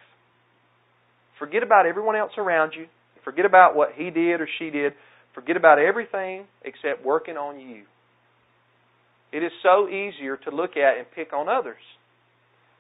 Forget 1.38 1.62
about 1.62 1.87
everyone 1.87 2.17
else 2.17 2.33
around 2.37 2.73
you. 2.77 2.87
Forget 3.25 3.45
about 3.45 3.77
what 3.77 3.91
he 3.95 4.11
did 4.11 4.41
or 4.41 4.49
she 4.59 4.71
did. 4.71 4.95
Forget 5.35 5.57
about 5.57 5.79
everything 5.79 6.47
except 6.64 7.05
working 7.05 7.37
on 7.37 7.61
you. 7.61 7.85
It 9.33 9.45
is 9.45 9.53
so 9.62 9.88
easier 9.88 10.37
to 10.38 10.51
look 10.51 10.73
at 10.77 10.99
and 10.99 11.07
pick 11.14 11.33
on 11.33 11.49
others. 11.49 11.79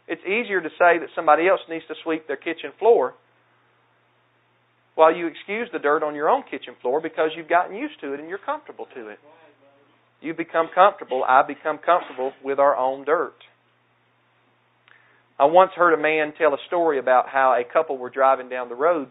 It's 0.08 0.22
easier 0.22 0.60
to 0.60 0.68
say 0.70 0.98
that 0.98 1.08
somebody 1.14 1.46
else 1.46 1.60
needs 1.70 1.84
to 1.88 1.94
sweep 2.02 2.26
their 2.26 2.36
kitchen 2.36 2.72
floor 2.78 3.14
while 4.96 5.14
you 5.14 5.28
excuse 5.28 5.68
the 5.72 5.78
dirt 5.78 6.02
on 6.02 6.16
your 6.16 6.28
own 6.28 6.42
kitchen 6.50 6.74
floor 6.82 7.00
because 7.00 7.30
you've 7.36 7.48
gotten 7.48 7.76
used 7.76 8.00
to 8.00 8.14
it 8.14 8.20
and 8.20 8.28
you're 8.28 8.38
comfortable 8.38 8.88
to 8.96 9.08
it. 9.08 9.18
You 10.20 10.34
become 10.34 10.68
comfortable, 10.74 11.22
I 11.22 11.46
become 11.46 11.78
comfortable 11.78 12.32
with 12.42 12.58
our 12.58 12.76
own 12.76 13.04
dirt. 13.04 13.36
I 15.38 15.44
once 15.44 15.70
heard 15.76 15.94
a 15.94 16.02
man 16.02 16.32
tell 16.36 16.52
a 16.52 16.58
story 16.66 16.98
about 16.98 17.28
how 17.28 17.54
a 17.54 17.64
couple 17.64 17.96
were 17.96 18.10
driving 18.10 18.48
down 18.48 18.68
the 18.68 18.74
road 18.74 19.08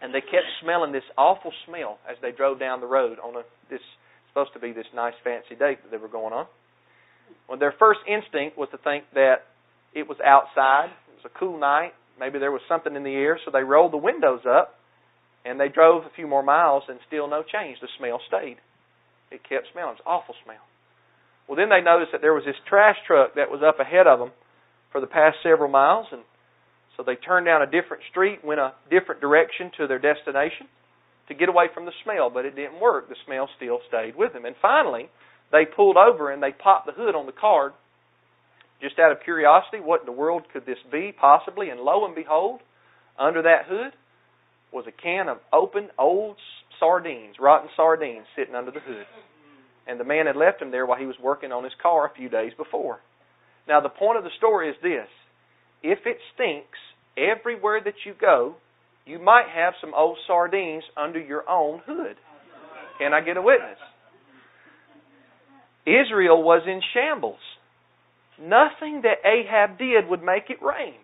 and 0.00 0.14
they 0.14 0.20
kept 0.20 0.46
smelling 0.62 0.92
this 0.92 1.06
awful 1.16 1.52
smell 1.66 1.98
as 2.08 2.16
they 2.22 2.30
drove 2.30 2.60
down 2.60 2.80
the 2.80 2.86
road 2.86 3.18
on 3.18 3.34
a 3.34 3.42
this 3.70 3.80
supposed 4.28 4.52
to 4.52 4.60
be 4.60 4.72
this 4.72 4.86
nice 4.94 5.14
fancy 5.24 5.56
date 5.56 5.82
that 5.82 5.90
they 5.90 5.96
were 5.96 6.08
going 6.08 6.32
on. 6.32 6.46
Well, 7.48 7.58
their 7.58 7.74
first 7.78 8.00
instinct 8.06 8.56
was 8.56 8.68
to 8.70 8.78
think 8.78 9.04
that 9.14 9.48
it 9.94 10.06
was 10.06 10.18
outside. 10.24 10.90
It 11.10 11.24
was 11.24 11.32
a 11.34 11.38
cool 11.38 11.58
night. 11.58 11.92
Maybe 12.20 12.38
there 12.38 12.52
was 12.52 12.62
something 12.68 12.94
in 12.94 13.02
the 13.02 13.14
air, 13.14 13.38
so 13.44 13.50
they 13.50 13.62
rolled 13.62 13.92
the 13.92 13.98
windows 13.98 14.42
up 14.46 14.76
and 15.44 15.58
they 15.58 15.68
drove 15.68 16.04
a 16.04 16.14
few 16.14 16.28
more 16.28 16.42
miles 16.42 16.84
and 16.88 17.00
still 17.06 17.28
no 17.28 17.42
change. 17.42 17.78
The 17.80 17.88
smell 17.98 18.20
stayed. 18.28 18.58
It 19.30 19.42
kept 19.48 19.66
smelling. 19.72 19.96
It 19.98 20.04
was 20.04 20.22
awful 20.22 20.34
smell. 20.44 20.62
Well, 21.48 21.56
then 21.56 21.70
they 21.70 21.80
noticed 21.80 22.12
that 22.12 22.20
there 22.20 22.34
was 22.34 22.44
this 22.44 22.60
trash 22.68 22.96
truck 23.06 23.34
that 23.34 23.50
was 23.50 23.62
up 23.66 23.80
ahead 23.80 24.06
of 24.06 24.18
them 24.20 24.30
for 24.92 25.00
the 25.00 25.06
past 25.06 25.36
several 25.42 25.70
miles, 25.70 26.06
and 26.12 26.22
so 26.96 27.02
they 27.04 27.14
turned 27.14 27.46
down 27.46 27.62
a 27.62 27.66
different 27.66 28.02
street, 28.10 28.44
went 28.44 28.60
a 28.60 28.72
different 28.90 29.20
direction 29.20 29.70
to 29.78 29.86
their 29.86 29.98
destination 29.98 30.66
to 31.28 31.34
get 31.34 31.48
away 31.48 31.66
from 31.72 31.84
the 31.84 31.92
smell, 32.02 32.30
but 32.30 32.44
it 32.44 32.56
didn't 32.56 32.80
work. 32.80 33.08
The 33.08 33.16
smell 33.24 33.48
still 33.56 33.78
stayed 33.86 34.16
with 34.16 34.32
them. 34.32 34.44
And 34.44 34.56
finally, 34.60 35.08
they 35.52 35.64
pulled 35.64 35.96
over 35.96 36.32
and 36.32 36.42
they 36.42 36.52
popped 36.52 36.86
the 36.86 36.92
hood 36.92 37.14
on 37.14 37.26
the 37.26 37.32
car 37.32 37.72
just 38.82 38.98
out 38.98 39.12
of 39.12 39.18
curiosity. 39.22 39.78
What 39.80 40.00
in 40.00 40.06
the 40.06 40.12
world 40.12 40.42
could 40.52 40.66
this 40.66 40.78
be, 40.90 41.12
possibly? 41.18 41.68
And 41.70 41.80
lo 41.80 42.04
and 42.04 42.14
behold, 42.14 42.60
under 43.18 43.42
that 43.42 43.66
hood 43.68 43.92
was 44.72 44.86
a 44.86 44.92
can 44.92 45.28
of 45.28 45.38
open 45.52 45.88
old 45.98 46.36
sardines, 46.80 47.36
rotten 47.40 47.68
sardines, 47.76 48.26
sitting 48.36 48.54
under 48.54 48.70
the 48.70 48.80
hood. 48.80 49.06
And 49.86 49.98
the 49.98 50.04
man 50.04 50.26
had 50.26 50.36
left 50.36 50.60
them 50.60 50.70
there 50.70 50.86
while 50.86 50.98
he 50.98 51.06
was 51.06 51.16
working 51.22 51.52
on 51.52 51.64
his 51.64 51.72
car 51.82 52.06
a 52.06 52.14
few 52.14 52.28
days 52.28 52.52
before. 52.56 53.00
Now, 53.68 53.80
the 53.80 53.90
point 53.90 54.16
of 54.16 54.24
the 54.24 54.30
story 54.38 54.70
is 54.70 54.76
this 54.82 55.06
if 55.82 55.98
it 56.06 56.16
stinks 56.34 56.78
everywhere 57.16 57.80
that 57.84 57.94
you 58.06 58.14
go, 58.18 58.56
you 59.04 59.18
might 59.18 59.46
have 59.54 59.74
some 59.80 59.94
old 59.94 60.18
sardines 60.26 60.84
under 60.96 61.20
your 61.20 61.48
own 61.48 61.80
hood. 61.86 62.16
Can 62.98 63.12
I 63.14 63.20
get 63.20 63.36
a 63.36 63.42
witness? 63.42 63.78
Israel 65.86 66.42
was 66.42 66.62
in 66.66 66.80
shambles. 66.92 67.40
Nothing 68.40 69.02
that 69.02 69.24
Ahab 69.24 69.78
did 69.78 70.08
would 70.08 70.22
make 70.22 70.50
it 70.50 70.62
rain. 70.62 70.94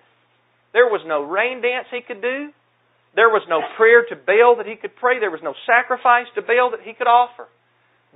There 0.73 0.87
was 0.87 1.03
no 1.07 1.23
rain 1.23 1.63
dance 1.63 1.87
he 1.91 2.01
could 2.01 2.21
do. 2.21 2.51
There 3.15 3.29
was 3.29 3.43
no 3.49 3.61
prayer 3.77 4.05
to 4.11 4.17
Baal 4.17 4.57
that 4.59 4.67
he 4.67 4.77
could 4.77 4.97
pray. 4.97 5.21
There 5.21 5.31
was 5.31 5.43
no 5.43 5.55
sacrifice 5.67 6.27
to 6.35 6.43
Baal 6.43 6.73
that 6.73 6.83
he 6.83 6.95
could 6.95 7.07
offer. 7.07 7.47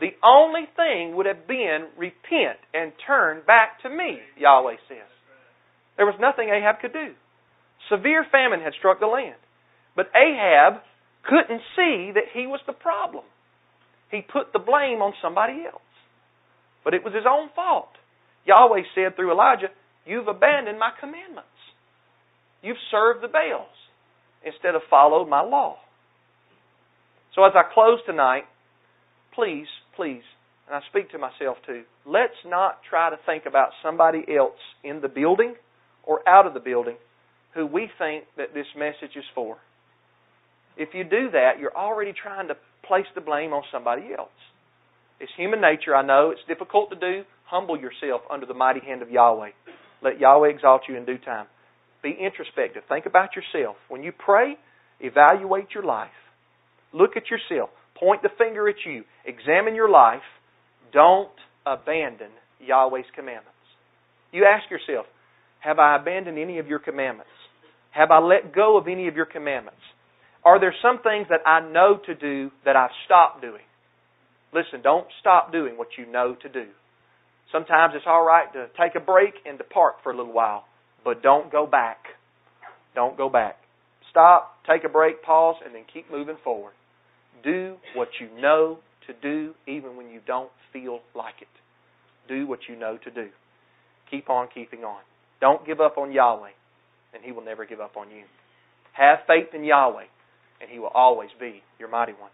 The 0.00 0.14
only 0.22 0.66
thing 0.76 1.16
would 1.16 1.26
have 1.26 1.48
been 1.48 1.88
repent 1.96 2.58
and 2.72 2.92
turn 3.06 3.42
back 3.46 3.82
to 3.82 3.90
me, 3.90 4.18
Yahweh 4.38 4.76
says. 4.88 5.10
There 5.96 6.06
was 6.06 6.14
nothing 6.20 6.48
Ahab 6.48 6.80
could 6.80 6.92
do. 6.92 7.14
Severe 7.90 8.24
famine 8.30 8.60
had 8.60 8.74
struck 8.78 9.00
the 9.00 9.06
land. 9.06 9.36
But 9.96 10.10
Ahab 10.14 10.82
couldn't 11.24 11.62
see 11.74 12.12
that 12.14 12.30
he 12.32 12.46
was 12.46 12.60
the 12.66 12.72
problem. 12.72 13.24
He 14.10 14.20
put 14.22 14.52
the 14.52 14.60
blame 14.60 15.02
on 15.02 15.12
somebody 15.20 15.64
else. 15.66 15.82
But 16.84 16.94
it 16.94 17.02
was 17.02 17.12
his 17.12 17.26
own 17.28 17.50
fault. 17.54 17.90
Yahweh 18.46 18.82
said 18.94 19.16
through 19.16 19.32
Elijah, 19.32 19.68
You've 20.06 20.28
abandoned 20.28 20.78
my 20.78 20.90
commandments. 20.98 21.50
You've 22.62 22.80
served 22.90 23.22
the 23.22 23.28
Baals 23.28 23.66
instead 24.44 24.74
of 24.74 24.82
followed 24.88 25.28
my 25.28 25.42
law. 25.42 25.76
So 27.34 27.44
as 27.44 27.52
I 27.54 27.62
close 27.74 27.98
tonight, 28.06 28.44
please, 29.34 29.66
please, 29.98 30.22
and 30.68 30.76
I 30.76 30.80
speak 30.90 31.10
to 31.10 31.18
myself 31.18 31.58
too, 31.66 31.82
let's 32.06 32.38
not 32.46 32.78
try 32.88 33.10
to 33.10 33.18
think 33.26 33.44
about 33.46 33.70
somebody 33.82 34.24
else 34.38 34.60
in 34.84 35.00
the 35.00 35.08
building 35.08 35.54
or 36.04 36.26
out 36.26 36.46
of 36.46 36.54
the 36.54 36.60
building 36.60 36.96
who 37.54 37.66
we 37.66 37.90
think 37.98 38.24
that 38.36 38.54
this 38.54 38.66
message 38.76 39.16
is 39.16 39.24
for. 39.34 39.56
If 40.76 40.90
you 40.94 41.02
do 41.02 41.32
that, 41.32 41.58
you're 41.60 41.76
already 41.76 42.12
trying 42.12 42.46
to 42.48 42.56
place 42.86 43.06
the 43.16 43.20
blame 43.20 43.52
on 43.52 43.64
somebody 43.72 44.14
else. 44.16 44.30
It's 45.18 45.32
human 45.36 45.60
nature, 45.60 45.96
I 45.96 46.06
know. 46.06 46.30
It's 46.30 46.46
difficult 46.46 46.90
to 46.90 46.96
do. 46.96 47.24
Humble 47.46 47.76
yourself 47.76 48.20
under 48.30 48.46
the 48.46 48.54
mighty 48.54 48.80
hand 48.80 49.02
of 49.02 49.10
Yahweh. 49.10 49.50
Let 50.00 50.20
Yahweh 50.20 50.50
exalt 50.50 50.82
you 50.88 50.96
in 50.96 51.04
due 51.04 51.18
time. 51.18 51.46
Be 52.04 52.16
introspective. 52.20 52.84
Think 52.88 53.06
about 53.06 53.30
yourself. 53.34 53.74
When 53.88 54.04
you 54.04 54.12
pray, 54.12 54.56
evaluate 55.00 55.74
your 55.74 55.82
life. 55.82 56.14
Look 56.92 57.16
at 57.16 57.24
yourself. 57.28 57.70
Point 58.00 58.22
the 58.22 58.30
finger 58.38 58.68
at 58.68 58.76
you. 58.86 59.04
Examine 59.24 59.74
your 59.74 59.90
life. 59.90 60.22
Don't 60.92 61.30
abandon 61.66 62.30
Yahweh's 62.60 63.06
commandments. 63.14 63.52
You 64.32 64.44
ask 64.44 64.70
yourself, 64.70 65.06
have 65.60 65.78
I 65.78 65.96
abandoned 65.96 66.38
any 66.38 66.58
of 66.58 66.66
your 66.66 66.78
commandments? 66.78 67.30
Have 67.90 68.10
I 68.10 68.20
let 68.20 68.54
go 68.54 68.78
of 68.78 68.86
any 68.86 69.08
of 69.08 69.16
your 69.16 69.26
commandments? 69.26 69.80
Are 70.44 70.60
there 70.60 70.74
some 70.80 71.02
things 71.02 71.26
that 71.30 71.46
I 71.46 71.60
know 71.60 71.98
to 72.06 72.14
do 72.14 72.50
that 72.64 72.76
I've 72.76 72.94
stopped 73.06 73.42
doing? 73.42 73.62
Listen, 74.54 74.80
don't 74.82 75.06
stop 75.20 75.52
doing 75.52 75.76
what 75.76 75.88
you 75.98 76.10
know 76.10 76.36
to 76.42 76.48
do. 76.48 76.66
Sometimes 77.52 77.94
it's 77.96 78.06
all 78.06 78.24
right 78.24 78.50
to 78.52 78.68
take 78.80 78.94
a 78.94 79.04
break 79.04 79.34
and 79.44 79.58
depart 79.58 79.96
for 80.02 80.12
a 80.12 80.16
little 80.16 80.32
while. 80.32 80.64
But 81.04 81.22
don't 81.22 81.50
go 81.50 81.66
back. 81.66 81.98
Don't 82.94 83.16
go 83.16 83.28
back. 83.28 83.56
Stop, 84.10 84.56
take 84.68 84.84
a 84.84 84.88
break, 84.88 85.22
pause, 85.22 85.56
and 85.64 85.74
then 85.74 85.84
keep 85.92 86.10
moving 86.10 86.36
forward. 86.42 86.72
Do 87.42 87.76
what 87.94 88.08
you 88.20 88.28
know 88.40 88.78
to 89.06 89.14
do 89.14 89.54
even 89.66 89.96
when 89.96 90.10
you 90.10 90.20
don't 90.26 90.50
feel 90.72 91.00
like 91.14 91.34
it. 91.40 91.48
Do 92.28 92.46
what 92.46 92.60
you 92.68 92.76
know 92.76 92.98
to 93.04 93.10
do. 93.10 93.28
Keep 94.10 94.30
on 94.30 94.48
keeping 94.54 94.84
on. 94.84 95.00
Don't 95.40 95.66
give 95.66 95.80
up 95.80 95.98
on 95.98 96.12
Yahweh, 96.12 96.50
and 97.14 97.22
He 97.24 97.32
will 97.32 97.44
never 97.44 97.64
give 97.64 97.80
up 97.80 97.96
on 97.96 98.10
you. 98.10 98.24
Have 98.92 99.18
faith 99.26 99.54
in 99.54 99.64
Yahweh, 99.64 100.04
and 100.60 100.70
He 100.70 100.78
will 100.78 100.92
always 100.94 101.30
be 101.40 101.62
your 101.78 101.88
mighty 101.88 102.12
one. 102.12 102.30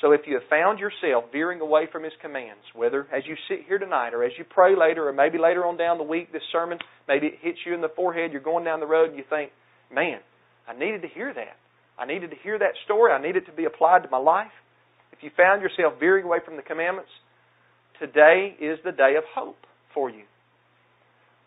So 0.00 0.10
if 0.10 0.22
you 0.26 0.34
have 0.34 0.48
found 0.50 0.80
yourself 0.80 1.26
veering 1.30 1.60
away 1.60 1.86
from 1.90 2.02
His 2.02 2.12
commands, 2.20 2.62
whether 2.74 3.06
as 3.14 3.22
you 3.26 3.36
sit 3.48 3.66
here 3.68 3.78
tonight 3.78 4.14
or 4.14 4.24
as 4.24 4.32
you 4.36 4.44
pray 4.48 4.74
later 4.76 5.08
or 5.08 5.12
maybe 5.12 5.38
later 5.38 5.64
on 5.64 5.76
down 5.76 5.98
the 5.98 6.04
week, 6.04 6.32
this 6.32 6.42
sermon, 6.50 6.78
maybe 7.06 7.26
it 7.28 7.34
hits 7.40 7.58
you 7.64 7.74
in 7.74 7.80
the 7.80 7.92
forehead, 7.94 8.32
you're 8.32 8.40
going 8.40 8.64
down 8.64 8.80
the 8.80 8.86
road 8.86 9.10
and 9.10 9.18
you 9.18 9.24
think, 9.30 9.52
man, 9.94 10.18
I 10.66 10.72
needed 10.72 11.02
to 11.02 11.08
hear 11.08 11.32
that. 11.32 11.56
I 12.02 12.06
needed 12.06 12.30
to 12.30 12.36
hear 12.42 12.58
that 12.58 12.74
story. 12.84 13.12
I 13.12 13.22
needed 13.22 13.46
to 13.46 13.52
be 13.52 13.64
applied 13.64 14.02
to 14.02 14.10
my 14.10 14.18
life. 14.18 14.50
If 15.12 15.22
you 15.22 15.30
found 15.36 15.62
yourself 15.62 16.00
veering 16.00 16.24
away 16.24 16.38
from 16.44 16.56
the 16.56 16.62
commandments, 16.62 17.10
today 18.00 18.56
is 18.60 18.80
the 18.84 18.90
day 18.90 19.14
of 19.16 19.22
hope 19.32 19.58
for 19.94 20.10
you. 20.10 20.24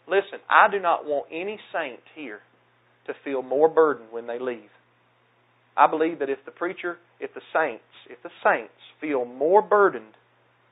Listen, 0.08 0.40
I 0.50 0.72
do 0.72 0.80
not 0.80 1.04
want 1.04 1.28
any 1.30 1.60
saint 1.74 2.00
here 2.16 2.40
to 3.08 3.14
feel 3.26 3.42
more 3.42 3.68
burdened 3.68 4.08
when 4.12 4.28
they 4.28 4.40
leave. 4.40 4.70
I 5.76 5.88
believe 5.88 6.20
that 6.20 6.30
if 6.30 6.40
the 6.46 6.52
preacher, 6.52 7.00
if 7.20 7.34
the 7.34 7.42
saints, 7.54 7.84
if 8.10 8.24
the 8.24 8.32
saints 8.42 8.80
feel 9.02 9.26
more 9.26 9.62
burdened 9.62 10.16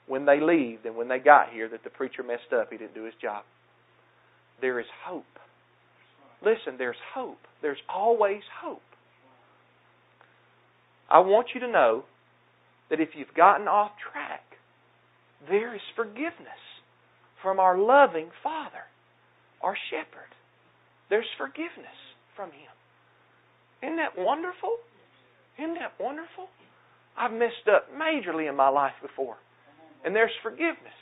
when 0.07 0.25
they 0.25 0.39
leave 0.39 0.83
than 0.83 0.95
when 0.95 1.09
they 1.09 1.19
got 1.19 1.51
here, 1.51 1.67
that 1.67 1.83
the 1.83 1.89
preacher 1.89 2.23
messed 2.23 2.53
up, 2.57 2.69
he 2.71 2.77
didn't 2.77 2.95
do 2.95 3.03
his 3.03 3.15
job. 3.21 3.43
There 4.61 4.79
is 4.79 4.85
hope. 5.05 5.25
Listen, 6.41 6.77
there's 6.77 6.95
hope. 7.13 7.39
There's 7.61 7.81
always 7.93 8.43
hope. 8.61 8.81
I 11.09 11.19
want 11.19 11.47
you 11.53 11.59
to 11.61 11.67
know 11.67 12.03
that 12.89 12.99
if 12.99 13.09
you've 13.15 13.33
gotten 13.35 13.67
off 13.67 13.91
track, 14.11 14.43
there 15.49 15.75
is 15.75 15.81
forgiveness 15.95 16.61
from 17.41 17.59
our 17.59 17.77
loving 17.77 18.29
Father, 18.41 18.85
our 19.61 19.75
shepherd. 19.89 20.31
There's 21.09 21.27
forgiveness 21.37 21.99
from 22.35 22.49
Him. 22.51 22.71
Isn't 23.83 23.97
that 23.97 24.17
wonderful? 24.17 24.77
Isn't 25.59 25.75
that 25.75 25.93
wonderful? 25.99 26.47
I've 27.17 27.33
messed 27.33 27.67
up 27.69 27.89
majorly 27.93 28.49
in 28.49 28.55
my 28.55 28.69
life 28.69 28.93
before. 29.01 29.35
And 30.05 30.15
there's 30.15 30.31
forgiveness. 30.41 30.97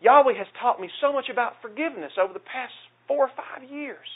Yahweh 0.00 0.36
has 0.36 0.46
taught 0.60 0.80
me 0.80 0.90
so 1.00 1.12
much 1.12 1.26
about 1.32 1.54
forgiveness 1.62 2.12
over 2.22 2.32
the 2.32 2.40
past 2.40 2.74
four 3.08 3.26
or 3.26 3.30
five 3.36 3.68
years. 3.70 4.06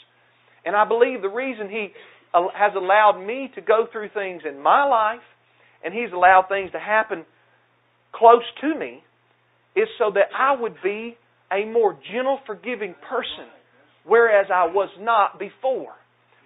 And 0.65 0.75
I 0.75 0.85
believe 0.85 1.21
the 1.21 1.29
reason 1.29 1.69
He 1.69 1.89
has 2.33 2.73
allowed 2.75 3.23
me 3.25 3.51
to 3.55 3.61
go 3.61 3.87
through 3.91 4.09
things 4.13 4.43
in 4.47 4.61
my 4.61 4.85
life 4.85 5.23
and 5.83 5.93
He's 5.93 6.11
allowed 6.13 6.45
things 6.47 6.71
to 6.71 6.79
happen 6.79 7.25
close 8.13 8.43
to 8.61 8.77
me 8.77 9.03
is 9.75 9.87
so 9.97 10.11
that 10.13 10.29
I 10.37 10.59
would 10.59 10.75
be 10.83 11.17
a 11.51 11.65
more 11.65 11.97
gentle, 12.11 12.39
forgiving 12.45 12.95
person, 13.09 13.47
whereas 14.05 14.47
I 14.53 14.65
was 14.65 14.89
not 14.99 15.39
before. 15.39 15.93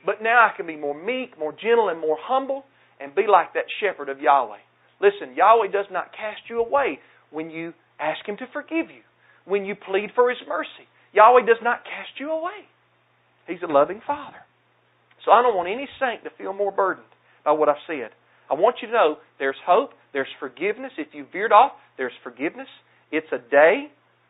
But 0.05 0.21
now 0.21 0.47
I 0.47 0.55
can 0.55 0.67
be 0.67 0.77
more 0.77 0.93
meek, 0.93 1.37
more 1.37 1.51
gentle, 1.51 1.89
and 1.89 1.99
more 1.99 2.17
humble, 2.19 2.65
and 2.99 3.13
be 3.15 3.25
like 3.29 3.53
that 3.53 3.65
shepherd 3.81 4.09
of 4.09 4.19
Yahweh. 4.21 4.61
Listen, 5.01 5.35
Yahweh 5.35 5.71
does 5.71 5.87
not 5.91 6.11
cast 6.11 6.41
you 6.49 6.59
away 6.59 6.99
when 7.31 7.49
you 7.49 7.73
ask 7.99 8.27
Him 8.27 8.37
to 8.37 8.45
forgive 8.53 8.89
you, 8.89 9.01
when 9.45 9.65
you 9.65 9.75
plead 9.75 10.11
for 10.15 10.29
His 10.29 10.39
mercy. 10.47 10.87
Yahweh 11.13 11.45
does 11.45 11.61
not 11.63 11.83
cast 11.83 12.19
you 12.19 12.31
away. 12.31 12.69
He's 13.47 13.63
a 13.67 13.71
loving 13.71 14.01
Father. 14.05 14.37
So 15.25 15.31
I 15.31 15.41
don't 15.41 15.57
want 15.57 15.67
any 15.67 15.89
saint 15.99 16.23
to 16.23 16.29
feel 16.37 16.53
more 16.53 16.71
burdened 16.71 17.09
by 17.43 17.51
what 17.51 17.67
I've 17.67 17.81
said. 17.87 18.13
I 18.49 18.53
want 18.53 18.77
you 18.81 18.87
to 18.87 18.93
know 18.93 19.17
there's 19.39 19.57
hope, 19.65 19.91
there's 20.13 20.29
forgiveness. 20.39 20.93
If 20.97 21.09
you 21.13 21.25
veered 21.33 21.51
off, 21.51 21.73
there's 21.97 22.13
forgiveness. 22.23 22.69
It's 23.11 23.27
a 23.33 23.41
day 23.41 23.89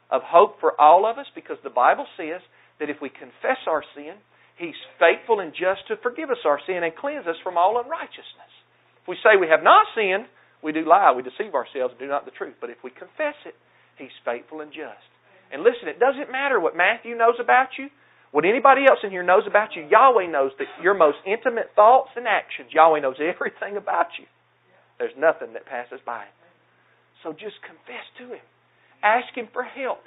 of 0.10 0.22
hope 0.24 0.60
for 0.60 0.80
all 0.80 1.06
of 1.06 1.18
us 1.18 1.28
because 1.36 1.58
the 1.64 1.70
Bible 1.70 2.08
says 2.16 2.40
that 2.80 2.90
if 2.90 2.98
we 3.02 3.10
confess 3.10 3.60
our 3.68 3.84
sin, 3.96 4.16
He's 4.56 4.80
faithful 5.04 5.44
and 5.44 5.52
just 5.52 5.84
to 5.92 6.00
forgive 6.00 6.32
us 6.32 6.40
our 6.48 6.64
sin 6.64 6.80
and 6.80 6.96
cleanse 6.96 7.28
us 7.28 7.36
from 7.44 7.60
all 7.60 7.76
unrighteousness. 7.76 8.54
If 9.04 9.08
we 9.12 9.20
say 9.20 9.36
we 9.36 9.52
have 9.52 9.68
not 9.68 9.84
sinned, 9.92 10.32
we 10.64 10.72
do 10.72 10.88
lie, 10.88 11.12
we 11.12 11.28
deceive 11.28 11.52
ourselves 11.52 11.92
and 11.92 12.00
do 12.00 12.08
not 12.08 12.24
the 12.24 12.32
truth. 12.32 12.56
But 12.64 12.72
if 12.72 12.80
we 12.80 12.90
confess 12.90 13.36
it, 13.44 13.56
He's 14.00 14.16
faithful 14.24 14.64
and 14.64 14.72
just. 14.72 15.04
And 15.52 15.60
listen, 15.60 15.92
it 15.92 16.00
doesn't 16.00 16.32
matter 16.32 16.60
what 16.60 16.76
Matthew 16.76 17.20
knows 17.20 17.36
about 17.36 17.76
you, 17.78 17.92
what 18.36 18.44
anybody 18.44 18.84
else 18.84 19.00
in 19.00 19.16
here 19.16 19.24
knows 19.24 19.48
about 19.48 19.80
you, 19.80 19.88
Yahweh 19.88 20.28
knows 20.28 20.52
that 20.60 20.68
your 20.84 20.92
most 20.92 21.24
intimate 21.24 21.72
thoughts 21.72 22.12
and 22.20 22.28
actions. 22.28 22.68
Yahweh 22.76 23.00
knows 23.00 23.16
everything 23.24 23.80
about 23.80 24.12
you. 24.20 24.28
There's 25.00 25.16
nothing 25.16 25.56
that 25.56 25.64
passes 25.64 26.04
by. 26.04 26.28
So 27.24 27.32
just 27.32 27.56
confess 27.64 28.04
to 28.20 28.36
Him. 28.36 28.44
Ask 29.00 29.32
Him 29.32 29.48
for 29.56 29.64
help, 29.64 30.04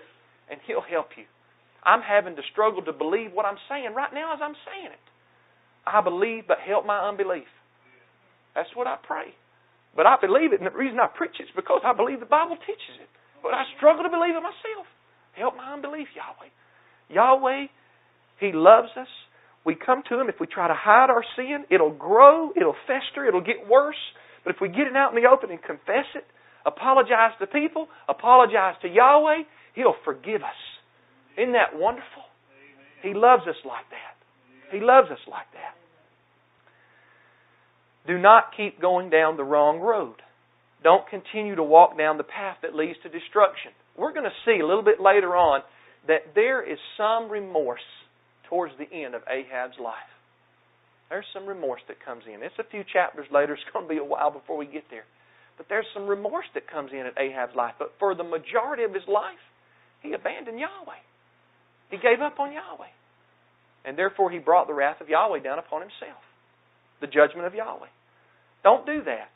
and 0.53 0.61
He'll 0.69 0.85
help 0.85 1.17
you. 1.17 1.25
I'm 1.81 2.05
having 2.05 2.37
to 2.37 2.45
struggle 2.53 2.85
to 2.85 2.93
believe 2.93 3.33
what 3.33 3.49
I'm 3.49 3.57
saying 3.65 3.97
right 3.97 4.13
now 4.13 4.37
as 4.37 4.45
I'm 4.45 4.61
saying 4.69 4.93
it. 4.93 5.07
I 5.89 6.05
believe, 6.05 6.45
but 6.45 6.61
help 6.61 6.85
my 6.85 7.09
unbelief. 7.09 7.49
That's 8.53 8.77
what 8.77 8.85
I 8.85 9.01
pray. 9.01 9.33
But 9.97 10.05
I 10.05 10.21
believe 10.21 10.53
it, 10.53 10.61
and 10.61 10.69
the 10.69 10.77
reason 10.77 11.01
I 11.01 11.09
preach 11.09 11.41
it 11.41 11.49
is 11.49 11.57
because 11.57 11.81
I 11.81 11.97
believe 11.97 12.21
the 12.21 12.29
Bible 12.29 12.61
teaches 12.61 13.01
it. 13.01 13.09
But 13.41 13.57
I 13.57 13.65
struggle 13.81 14.05
to 14.05 14.13
believe 14.13 14.37
it 14.37 14.45
myself. 14.45 14.85
Help 15.33 15.57
my 15.57 15.73
unbelief, 15.73 16.13
Yahweh. 16.13 16.53
Yahweh 17.09 17.73
he 18.41 18.53
loves 18.53 18.89
us. 18.97 19.09
We 19.65 19.75
come 19.75 20.03
to 20.09 20.21
Him. 20.21 20.29
If 20.29 20.37
we 20.41 20.47
try 20.47 20.69
to 20.69 20.75
hide 20.75 21.11
our 21.11 21.25
sin, 21.37 21.65
it'll 21.71 21.93
grow, 21.93 22.53
it'll 22.57 22.77
fester, 22.87 23.27
it'll 23.27 23.43
get 23.43 23.69
worse. 23.69 24.01
But 24.45 24.55
if 24.55 24.61
we 24.61 24.69
get 24.69 24.87
it 24.87 24.97
out 24.97 25.15
in 25.15 25.23
the 25.23 25.29
open 25.29 25.51
and 25.51 25.63
confess 25.63 26.07
it, 26.15 26.25
apologize 26.65 27.33
to 27.41 27.47
people, 27.47 27.89
apologize 28.09 28.77
to 28.83 28.89
Yahweh, 28.89 29.43
He'll 29.75 29.97
forgive 30.05 30.43
us. 30.43 30.61
Isn't 31.37 31.53
that 31.53 31.77
wonderful? 31.79 32.25
He 33.03 33.15
loves 33.15 33.43
us 33.43 33.57
like 33.65 33.85
that. 33.91 34.17
He 34.73 34.81
loves 34.81 35.11
us 35.11 35.21
like 35.31 35.47
that. 35.53 35.75
Do 38.07 38.19
not 38.19 38.57
keep 38.57 38.81
going 38.81 39.11
down 39.11 39.37
the 39.37 39.45
wrong 39.45 39.81
road. 39.81 40.17
Don't 40.83 41.07
continue 41.09 41.57
to 41.57 41.63
walk 41.63 41.99
down 41.99 42.17
the 42.17 42.25
path 42.25 42.59
that 42.63 42.75
leads 42.75 42.99
to 43.03 43.09
destruction. 43.09 43.73
We're 43.97 44.13
going 44.13 44.25
to 44.25 44.37
see 44.47 44.61
a 44.61 44.67
little 44.67 44.83
bit 44.83 45.01
later 45.01 45.37
on 45.37 45.61
that 46.07 46.35
there 46.35 46.63
is 46.63 46.79
some 46.97 47.31
remorse 47.31 47.81
towards 48.49 48.73
the 48.79 48.91
end 48.91 49.15
of 49.15 49.23
Ahab's 49.29 49.79
life. 49.79 50.11
There's 51.09 51.25
some 51.33 51.47
remorse 51.47 51.81
that 51.89 52.05
comes 52.05 52.25
in. 52.27 52.43
It's 52.43 52.59
a 52.59 52.69
few 52.71 52.85
chapters 52.85 53.27
later. 53.33 53.55
It's 53.55 53.63
going 53.73 53.87
to 53.87 53.89
be 53.89 54.01
a 54.01 54.05
while 54.05 54.31
before 54.31 54.57
we 54.57 54.67
get 54.67 54.85
there. 54.91 55.05
But 55.57 55.67
there's 55.69 55.87
some 55.95 56.07
remorse 56.07 56.47
that 56.55 56.71
comes 56.71 56.93
in 56.93 57.07
at 57.07 57.19
Ahab's 57.19 57.57
life. 57.57 57.75
But 57.79 57.93
for 57.99 58.15
the 58.15 58.25
majority 58.25 58.85
of 58.85 58.93
his 58.93 59.07
life, 59.09 59.41
he 60.03 60.13
abandoned 60.13 60.61
Yahweh. 60.61 61.03
He 61.91 61.97
gave 61.97 62.21
up 62.21 62.39
on 62.39 62.53
Yahweh. 62.53 62.93
And 63.85 63.97
therefore, 63.97 64.31
he 64.31 64.39
brought 64.39 64.67
the 64.67 64.75
wrath 64.75 65.01
of 65.01 65.09
Yahweh 65.09 65.41
down 65.41 65.59
upon 65.59 65.81
himself. 65.81 66.21
The 67.01 67.07
judgment 67.07 67.47
of 67.47 67.55
Yahweh. 67.55 67.89
Don't 68.63 68.85
do 68.85 69.03
that. 69.05 69.31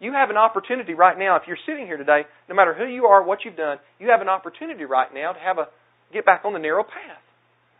You 0.00 0.12
have 0.12 0.30
an 0.30 0.36
opportunity 0.36 0.94
right 0.94 1.18
now. 1.18 1.36
If 1.36 1.42
you're 1.46 1.60
sitting 1.66 1.86
here 1.86 1.96
today, 1.96 2.22
no 2.48 2.54
matter 2.54 2.74
who 2.74 2.86
you 2.86 3.06
are, 3.06 3.22
what 3.22 3.44
you've 3.44 3.56
done, 3.56 3.78
you 3.98 4.08
have 4.10 4.20
an 4.20 4.28
opportunity 4.28 4.84
right 4.84 5.12
now 5.12 5.32
to 5.32 5.38
have 5.38 5.58
a 5.58 5.68
get 6.12 6.24
back 6.24 6.42
on 6.44 6.52
the 6.52 6.58
narrow 6.58 6.84
path. 6.84 7.22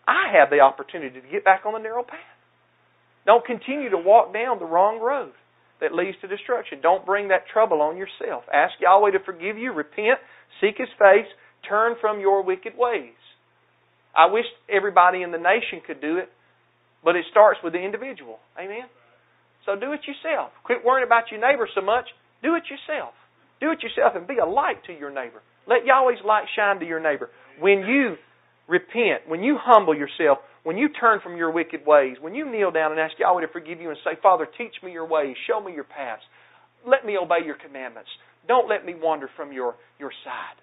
I 0.06 0.32
have 0.38 0.50
the 0.50 0.60
opportunity 0.60 1.20
to 1.20 1.28
get 1.28 1.44
back 1.44 1.62
on 1.66 1.72
the 1.72 1.80
narrow 1.80 2.02
path. 2.02 2.20
Don't 3.26 3.44
continue 3.44 3.90
to 3.90 3.98
walk 3.98 4.32
down 4.32 4.58
the 4.58 4.64
wrong 4.64 5.00
road 5.00 5.32
that 5.80 5.92
leads 5.92 6.16
to 6.20 6.28
destruction. 6.28 6.78
Don't 6.80 7.04
bring 7.04 7.28
that 7.28 7.48
trouble 7.52 7.82
on 7.82 7.96
yourself. 7.96 8.44
Ask 8.52 8.74
Yahweh 8.80 9.10
to 9.12 9.20
forgive 9.20 9.58
you, 9.58 9.72
repent, 9.72 10.18
seek 10.60 10.78
His 10.78 10.88
face, 10.98 11.26
turn 11.68 11.94
from 12.00 12.20
your 12.20 12.42
wicked 12.42 12.74
ways. 12.78 13.18
I 14.16 14.26
wish 14.26 14.46
everybody 14.70 15.22
in 15.22 15.32
the 15.32 15.38
nation 15.38 15.82
could 15.86 16.00
do 16.00 16.16
it, 16.16 16.30
but 17.04 17.16
it 17.16 17.26
starts 17.30 17.60
with 17.62 17.74
the 17.74 17.82
individual. 17.82 18.38
Amen? 18.58 18.88
So 19.66 19.74
do 19.74 19.92
it 19.92 20.00
yourself. 20.06 20.52
Quit 20.64 20.84
worrying 20.84 21.06
about 21.06 21.24
your 21.30 21.40
neighbor 21.40 21.68
so 21.74 21.82
much. 21.82 22.06
Do 22.42 22.54
it 22.54 22.62
yourself. 22.70 23.12
Do 23.60 23.72
it 23.72 23.82
yourself 23.82 24.14
and 24.14 24.26
be 24.26 24.38
a 24.38 24.46
light 24.46 24.84
to 24.86 24.92
your 24.92 25.10
neighbor. 25.10 25.42
Let 25.66 25.84
Yahweh's 25.84 26.24
light 26.24 26.44
shine 26.54 26.78
to 26.80 26.86
your 26.86 27.00
neighbor. 27.00 27.28
When 27.58 27.80
you 27.80 28.16
repent, 28.68 29.28
when 29.28 29.42
you 29.42 29.58
humble 29.60 29.94
yourself, 29.94 30.38
when 30.64 30.76
you 30.76 30.88
turn 30.88 31.20
from 31.22 31.36
your 31.36 31.50
wicked 31.50 31.86
ways, 31.86 32.16
when 32.20 32.34
you 32.34 32.50
kneel 32.50 32.70
down 32.70 32.90
and 32.90 33.00
ask 33.00 33.14
Yahweh 33.18 33.42
to 33.42 33.48
forgive 33.52 33.80
you 33.80 33.90
and 33.90 33.98
say, 34.04 34.18
Father, 34.22 34.46
teach 34.58 34.74
me 34.82 34.92
your 34.92 35.06
ways, 35.06 35.36
show 35.46 35.60
me 35.60 35.72
your 35.72 35.84
paths, 35.84 36.22
let 36.86 37.04
me 37.04 37.16
obey 37.16 37.44
your 37.44 37.56
commandments. 37.56 38.10
Don't 38.48 38.68
let 38.68 38.84
me 38.84 38.94
wander 38.96 39.28
from 39.36 39.52
your, 39.52 39.74
your 39.98 40.12
side. 40.24 40.58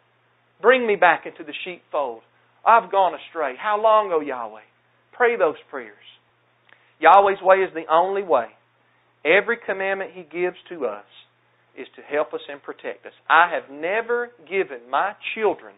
Bring 0.62 0.88
me 0.88 0.96
back 0.96 1.26
into 1.26 1.44
the 1.44 1.54
sheepfold. 1.66 2.22
I've 2.66 2.92
gone 2.92 3.14
astray. 3.14 3.56
How 3.60 3.82
long, 3.82 4.12
O 4.14 4.22
Yahweh? 4.22 4.62
Pray 5.12 5.38
those 5.38 5.56
prayers. 5.70 5.96
Yahweh's 7.00 7.42
way 7.42 7.58
is 7.58 7.74
the 7.74 7.92
only 7.92 8.24
way. 8.24 8.48
Every 9.26 9.58
commandment 9.66 10.12
He 10.14 10.24
gives 10.24 10.58
to 10.70 10.86
us 10.86 11.06
is 11.78 11.88
to 11.96 12.02
help 12.02 12.34
us 12.34 12.42
and 12.50 12.62
protect 12.62 13.06
us. 13.06 13.14
I 13.30 13.52
have 13.52 13.72
never 13.72 14.30
given 14.50 14.90
my 14.90 15.14
children, 15.36 15.74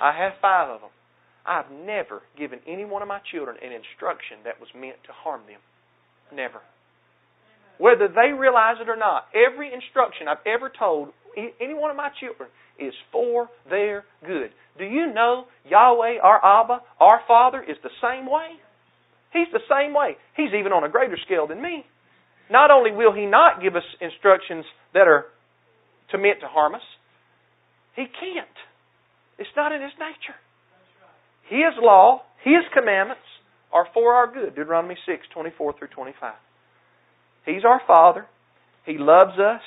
I 0.00 0.16
have 0.16 0.32
five 0.40 0.70
of 0.70 0.80
them, 0.80 0.90
I've 1.46 1.70
never 1.70 2.22
given 2.38 2.60
any 2.66 2.84
one 2.84 3.02
of 3.02 3.08
my 3.08 3.20
children 3.30 3.56
an 3.62 3.72
instruction 3.72 4.38
that 4.44 4.60
was 4.60 4.68
meant 4.74 4.96
to 5.06 5.12
harm 5.12 5.42
them. 5.48 5.60
Never. 6.32 6.60
Whether 7.78 8.08
they 8.08 8.32
realize 8.36 8.76
it 8.80 8.88
or 8.88 8.96
not, 8.96 9.26
every 9.34 9.72
instruction 9.72 10.28
I've 10.28 10.44
ever 10.46 10.70
told 10.70 11.08
any 11.36 11.74
one 11.74 11.90
of 11.90 11.96
my 11.96 12.10
children 12.20 12.50
is 12.78 12.92
for 13.12 13.48
their 13.68 14.04
good. 14.26 14.50
Do 14.78 14.84
you 14.84 15.12
know 15.12 15.44
Yahweh, 15.68 16.18
our 16.22 16.40
Abba, 16.44 16.80
our 16.98 17.20
Father, 17.26 17.62
is 17.62 17.76
the 17.82 17.90
same 18.02 18.26
way? 18.26 18.56
He's 19.32 19.48
the 19.52 19.64
same 19.70 19.94
way. 19.94 20.16
He's 20.36 20.52
even 20.58 20.72
on 20.72 20.84
a 20.84 20.88
greater 20.88 21.16
scale 21.24 21.46
than 21.46 21.62
me. 21.62 21.84
Not 22.50 22.70
only 22.70 22.90
will 22.90 23.12
He 23.12 23.26
not 23.26 23.62
give 23.62 23.76
us 23.76 23.84
instructions 24.00 24.64
that 24.92 25.06
are 25.06 25.26
to 26.10 26.18
meant 26.18 26.40
to 26.40 26.48
harm 26.48 26.74
us, 26.74 26.82
He 27.94 28.04
can't. 28.04 28.58
It's 29.38 29.54
not 29.56 29.72
in 29.72 29.80
His 29.80 29.92
nature. 29.98 30.36
His 31.50 31.74
law, 31.82 32.22
His 32.44 32.62
commandments 32.72 33.26
are 33.72 33.86
for 33.92 34.14
our 34.14 34.32
good. 34.32 34.54
Deuteronomy 34.54 34.96
6, 35.04 35.26
24 35.34 35.78
through 35.78 35.88
25. 35.88 36.34
He's 37.44 37.64
our 37.66 37.82
Father. 37.86 38.26
He 38.86 38.96
loves 38.98 39.36
us, 39.38 39.60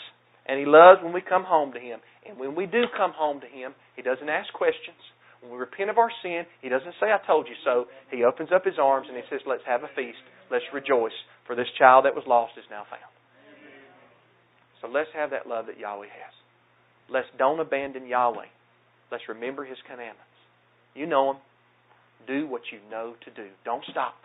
and 0.48 0.58
He 0.58 0.66
loves 0.66 1.04
when 1.04 1.14
we 1.14 1.20
come 1.22 1.44
home 1.44 1.74
to 1.74 1.80
Him. 1.80 2.00
And 2.28 2.40
when 2.40 2.56
we 2.56 2.66
do 2.66 2.88
come 2.96 3.12
home 3.12 3.42
to 3.42 3.48
Him, 3.48 3.76
He 3.98 4.02
doesn't 4.02 4.30
ask 4.30 4.52
questions. 4.54 4.98
When 5.42 5.52
we 5.52 5.60
repent 5.60 5.90
of 5.90 5.98
our 5.98 6.12
sin, 6.24 6.48
He 6.62 6.70
doesn't 6.70 6.96
say, 7.04 7.12
I 7.12 7.20
told 7.28 7.48
you 7.48 7.56
so. 7.66 7.92
He 8.10 8.24
opens 8.24 8.50
up 8.56 8.64
His 8.64 8.80
arms 8.80 9.08
and 9.10 9.18
He 9.18 9.24
says, 9.30 9.42
Let's 9.46 9.68
have 9.68 9.84
a 9.84 9.92
feast. 9.96 10.24
Let's 10.50 10.66
rejoice, 10.74 11.16
for 11.46 11.56
this 11.56 11.68
child 11.78 12.06
that 12.06 12.16
was 12.16 12.24
lost 12.28 12.54
is 12.58 12.64
now 12.72 12.88
found. 12.90 13.12
So 14.82 14.88
let's 14.88 15.12
have 15.14 15.32
that 15.32 15.48
love 15.48 15.68
that 15.68 15.80
Yahweh 15.80 16.08
has. 16.08 16.34
Let's 17.10 17.28
don't 17.38 17.60
abandon 17.60 18.08
Yahweh. 18.08 18.48
Let's 19.12 19.28
remember 19.28 19.66
His 19.66 19.78
commandments. 19.84 20.32
You 20.96 21.08
know 21.08 21.32
Him. 21.32 21.38
Do 22.28 22.48
what 22.48 22.62
you 22.72 22.80
know 22.90 23.16
to 23.26 23.32
do. 23.32 23.50
Don't 23.66 23.84
stop. 23.92 24.16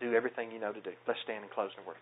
Do 0.00 0.14
everything 0.14 0.52
you 0.52 0.60
know 0.60 0.72
to 0.72 0.80
do. 0.80 0.90
Let's 1.06 1.20
stand 1.24 1.42
and 1.42 1.50
close 1.52 1.70
in 1.76 1.82
a 1.82 1.86
word. 1.86 1.96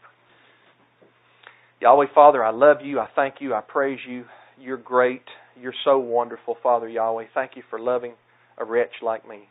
Yahweh, 1.81 2.07
Father, 2.15 2.45
I 2.45 2.51
love 2.51 2.79
you. 2.83 2.99
I 2.99 3.09
thank 3.15 3.37
you. 3.41 3.55
I 3.55 3.61
praise 3.61 3.99
you. 4.09 4.25
You're 4.61 4.77
great. 4.77 5.23
you're 5.61 5.75
so 5.85 5.99
wonderful, 5.99 6.57
Father 6.63 6.89
Yahweh. 6.89 7.27
Thank 7.35 7.53
you 7.57 7.63
for 7.71 7.79
loving 7.79 8.15
a 8.59 8.65
wretch 8.65 9.03
like 9.03 9.29
me. 9.29 9.49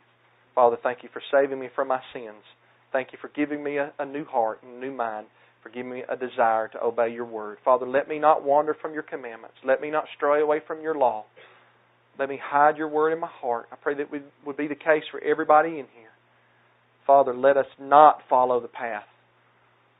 Father, 0.54 0.76
thank 0.82 1.02
you 1.02 1.08
for 1.12 1.22
saving 1.32 1.60
me 1.60 1.68
from 1.74 1.88
my 1.88 2.00
sins. 2.12 2.42
Thank 2.92 3.08
you 3.12 3.18
for 3.20 3.28
giving 3.34 3.62
me 3.62 3.78
a, 3.78 3.92
a 3.98 4.06
new 4.06 4.24
heart 4.24 4.62
and 4.62 4.76
a 4.76 4.86
new 4.86 4.92
mind, 4.92 5.26
for 5.62 5.68
giving 5.68 5.90
me 5.90 6.02
a 6.08 6.16
desire 6.16 6.68
to 6.68 6.82
obey 6.82 7.12
your 7.12 7.24
word. 7.24 7.58
Father, 7.64 7.86
let 7.86 8.08
me 8.08 8.18
not 8.18 8.44
wander 8.44 8.74
from 8.80 8.94
your 8.94 9.02
commandments. 9.02 9.56
Let 9.64 9.80
me 9.80 9.90
not 9.90 10.04
stray 10.16 10.40
away 10.40 10.60
from 10.66 10.80
your 10.80 10.94
law. 10.94 11.24
Let 12.18 12.28
me 12.28 12.38
hide 12.42 12.76
your 12.76 12.88
word 12.88 13.12
in 13.12 13.20
my 13.20 13.30
heart. 13.40 13.66
I 13.72 13.76
pray 13.76 13.96
that 13.96 14.10
would, 14.10 14.24
would 14.46 14.56
be 14.56 14.68
the 14.68 14.74
case 14.74 15.02
for 15.10 15.22
everybody 15.22 15.70
in 15.70 15.86
here. 15.98 16.12
Father, 17.06 17.34
let 17.34 17.56
us 17.56 17.66
not 17.80 18.20
follow 18.28 18.60
the 18.60 18.68
path 18.68 19.04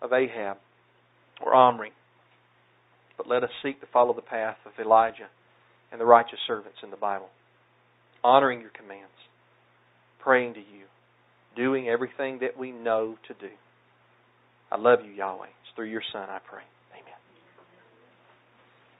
of 0.01 0.13
Ahab 0.13 0.57
or 1.45 1.55
Omri, 1.55 1.93
but 3.17 3.29
let 3.29 3.43
us 3.43 3.51
seek 3.63 3.81
to 3.81 3.87
follow 3.93 4.15
the 4.15 4.23
path 4.23 4.57
of 4.65 4.73
Elijah 4.85 5.29
and 5.93 6.01
the 6.01 6.05
righteous 6.05 6.39
servants 6.47 6.79
in 6.83 6.91
the 6.91 6.97
Bible, 6.97 7.29
honoring 8.23 8.61
your 8.61 8.71
commands, 8.71 9.13
praying 10.21 10.55
to 10.55 10.61
you, 10.61 10.87
doing 11.57 11.89
everything 11.89 12.39
that 12.41 12.59
we 12.59 12.71
know 12.73 13.17
to 13.29 13.35
do. 13.35 13.53
I 14.71 14.79
love 14.79 15.01
you, 15.05 15.13
Yahweh. 15.13 15.47
It's 15.47 15.77
through 15.77 15.91
your 15.91 16.03
Son 16.13 16.29
I 16.29 16.39
pray. 16.49 16.63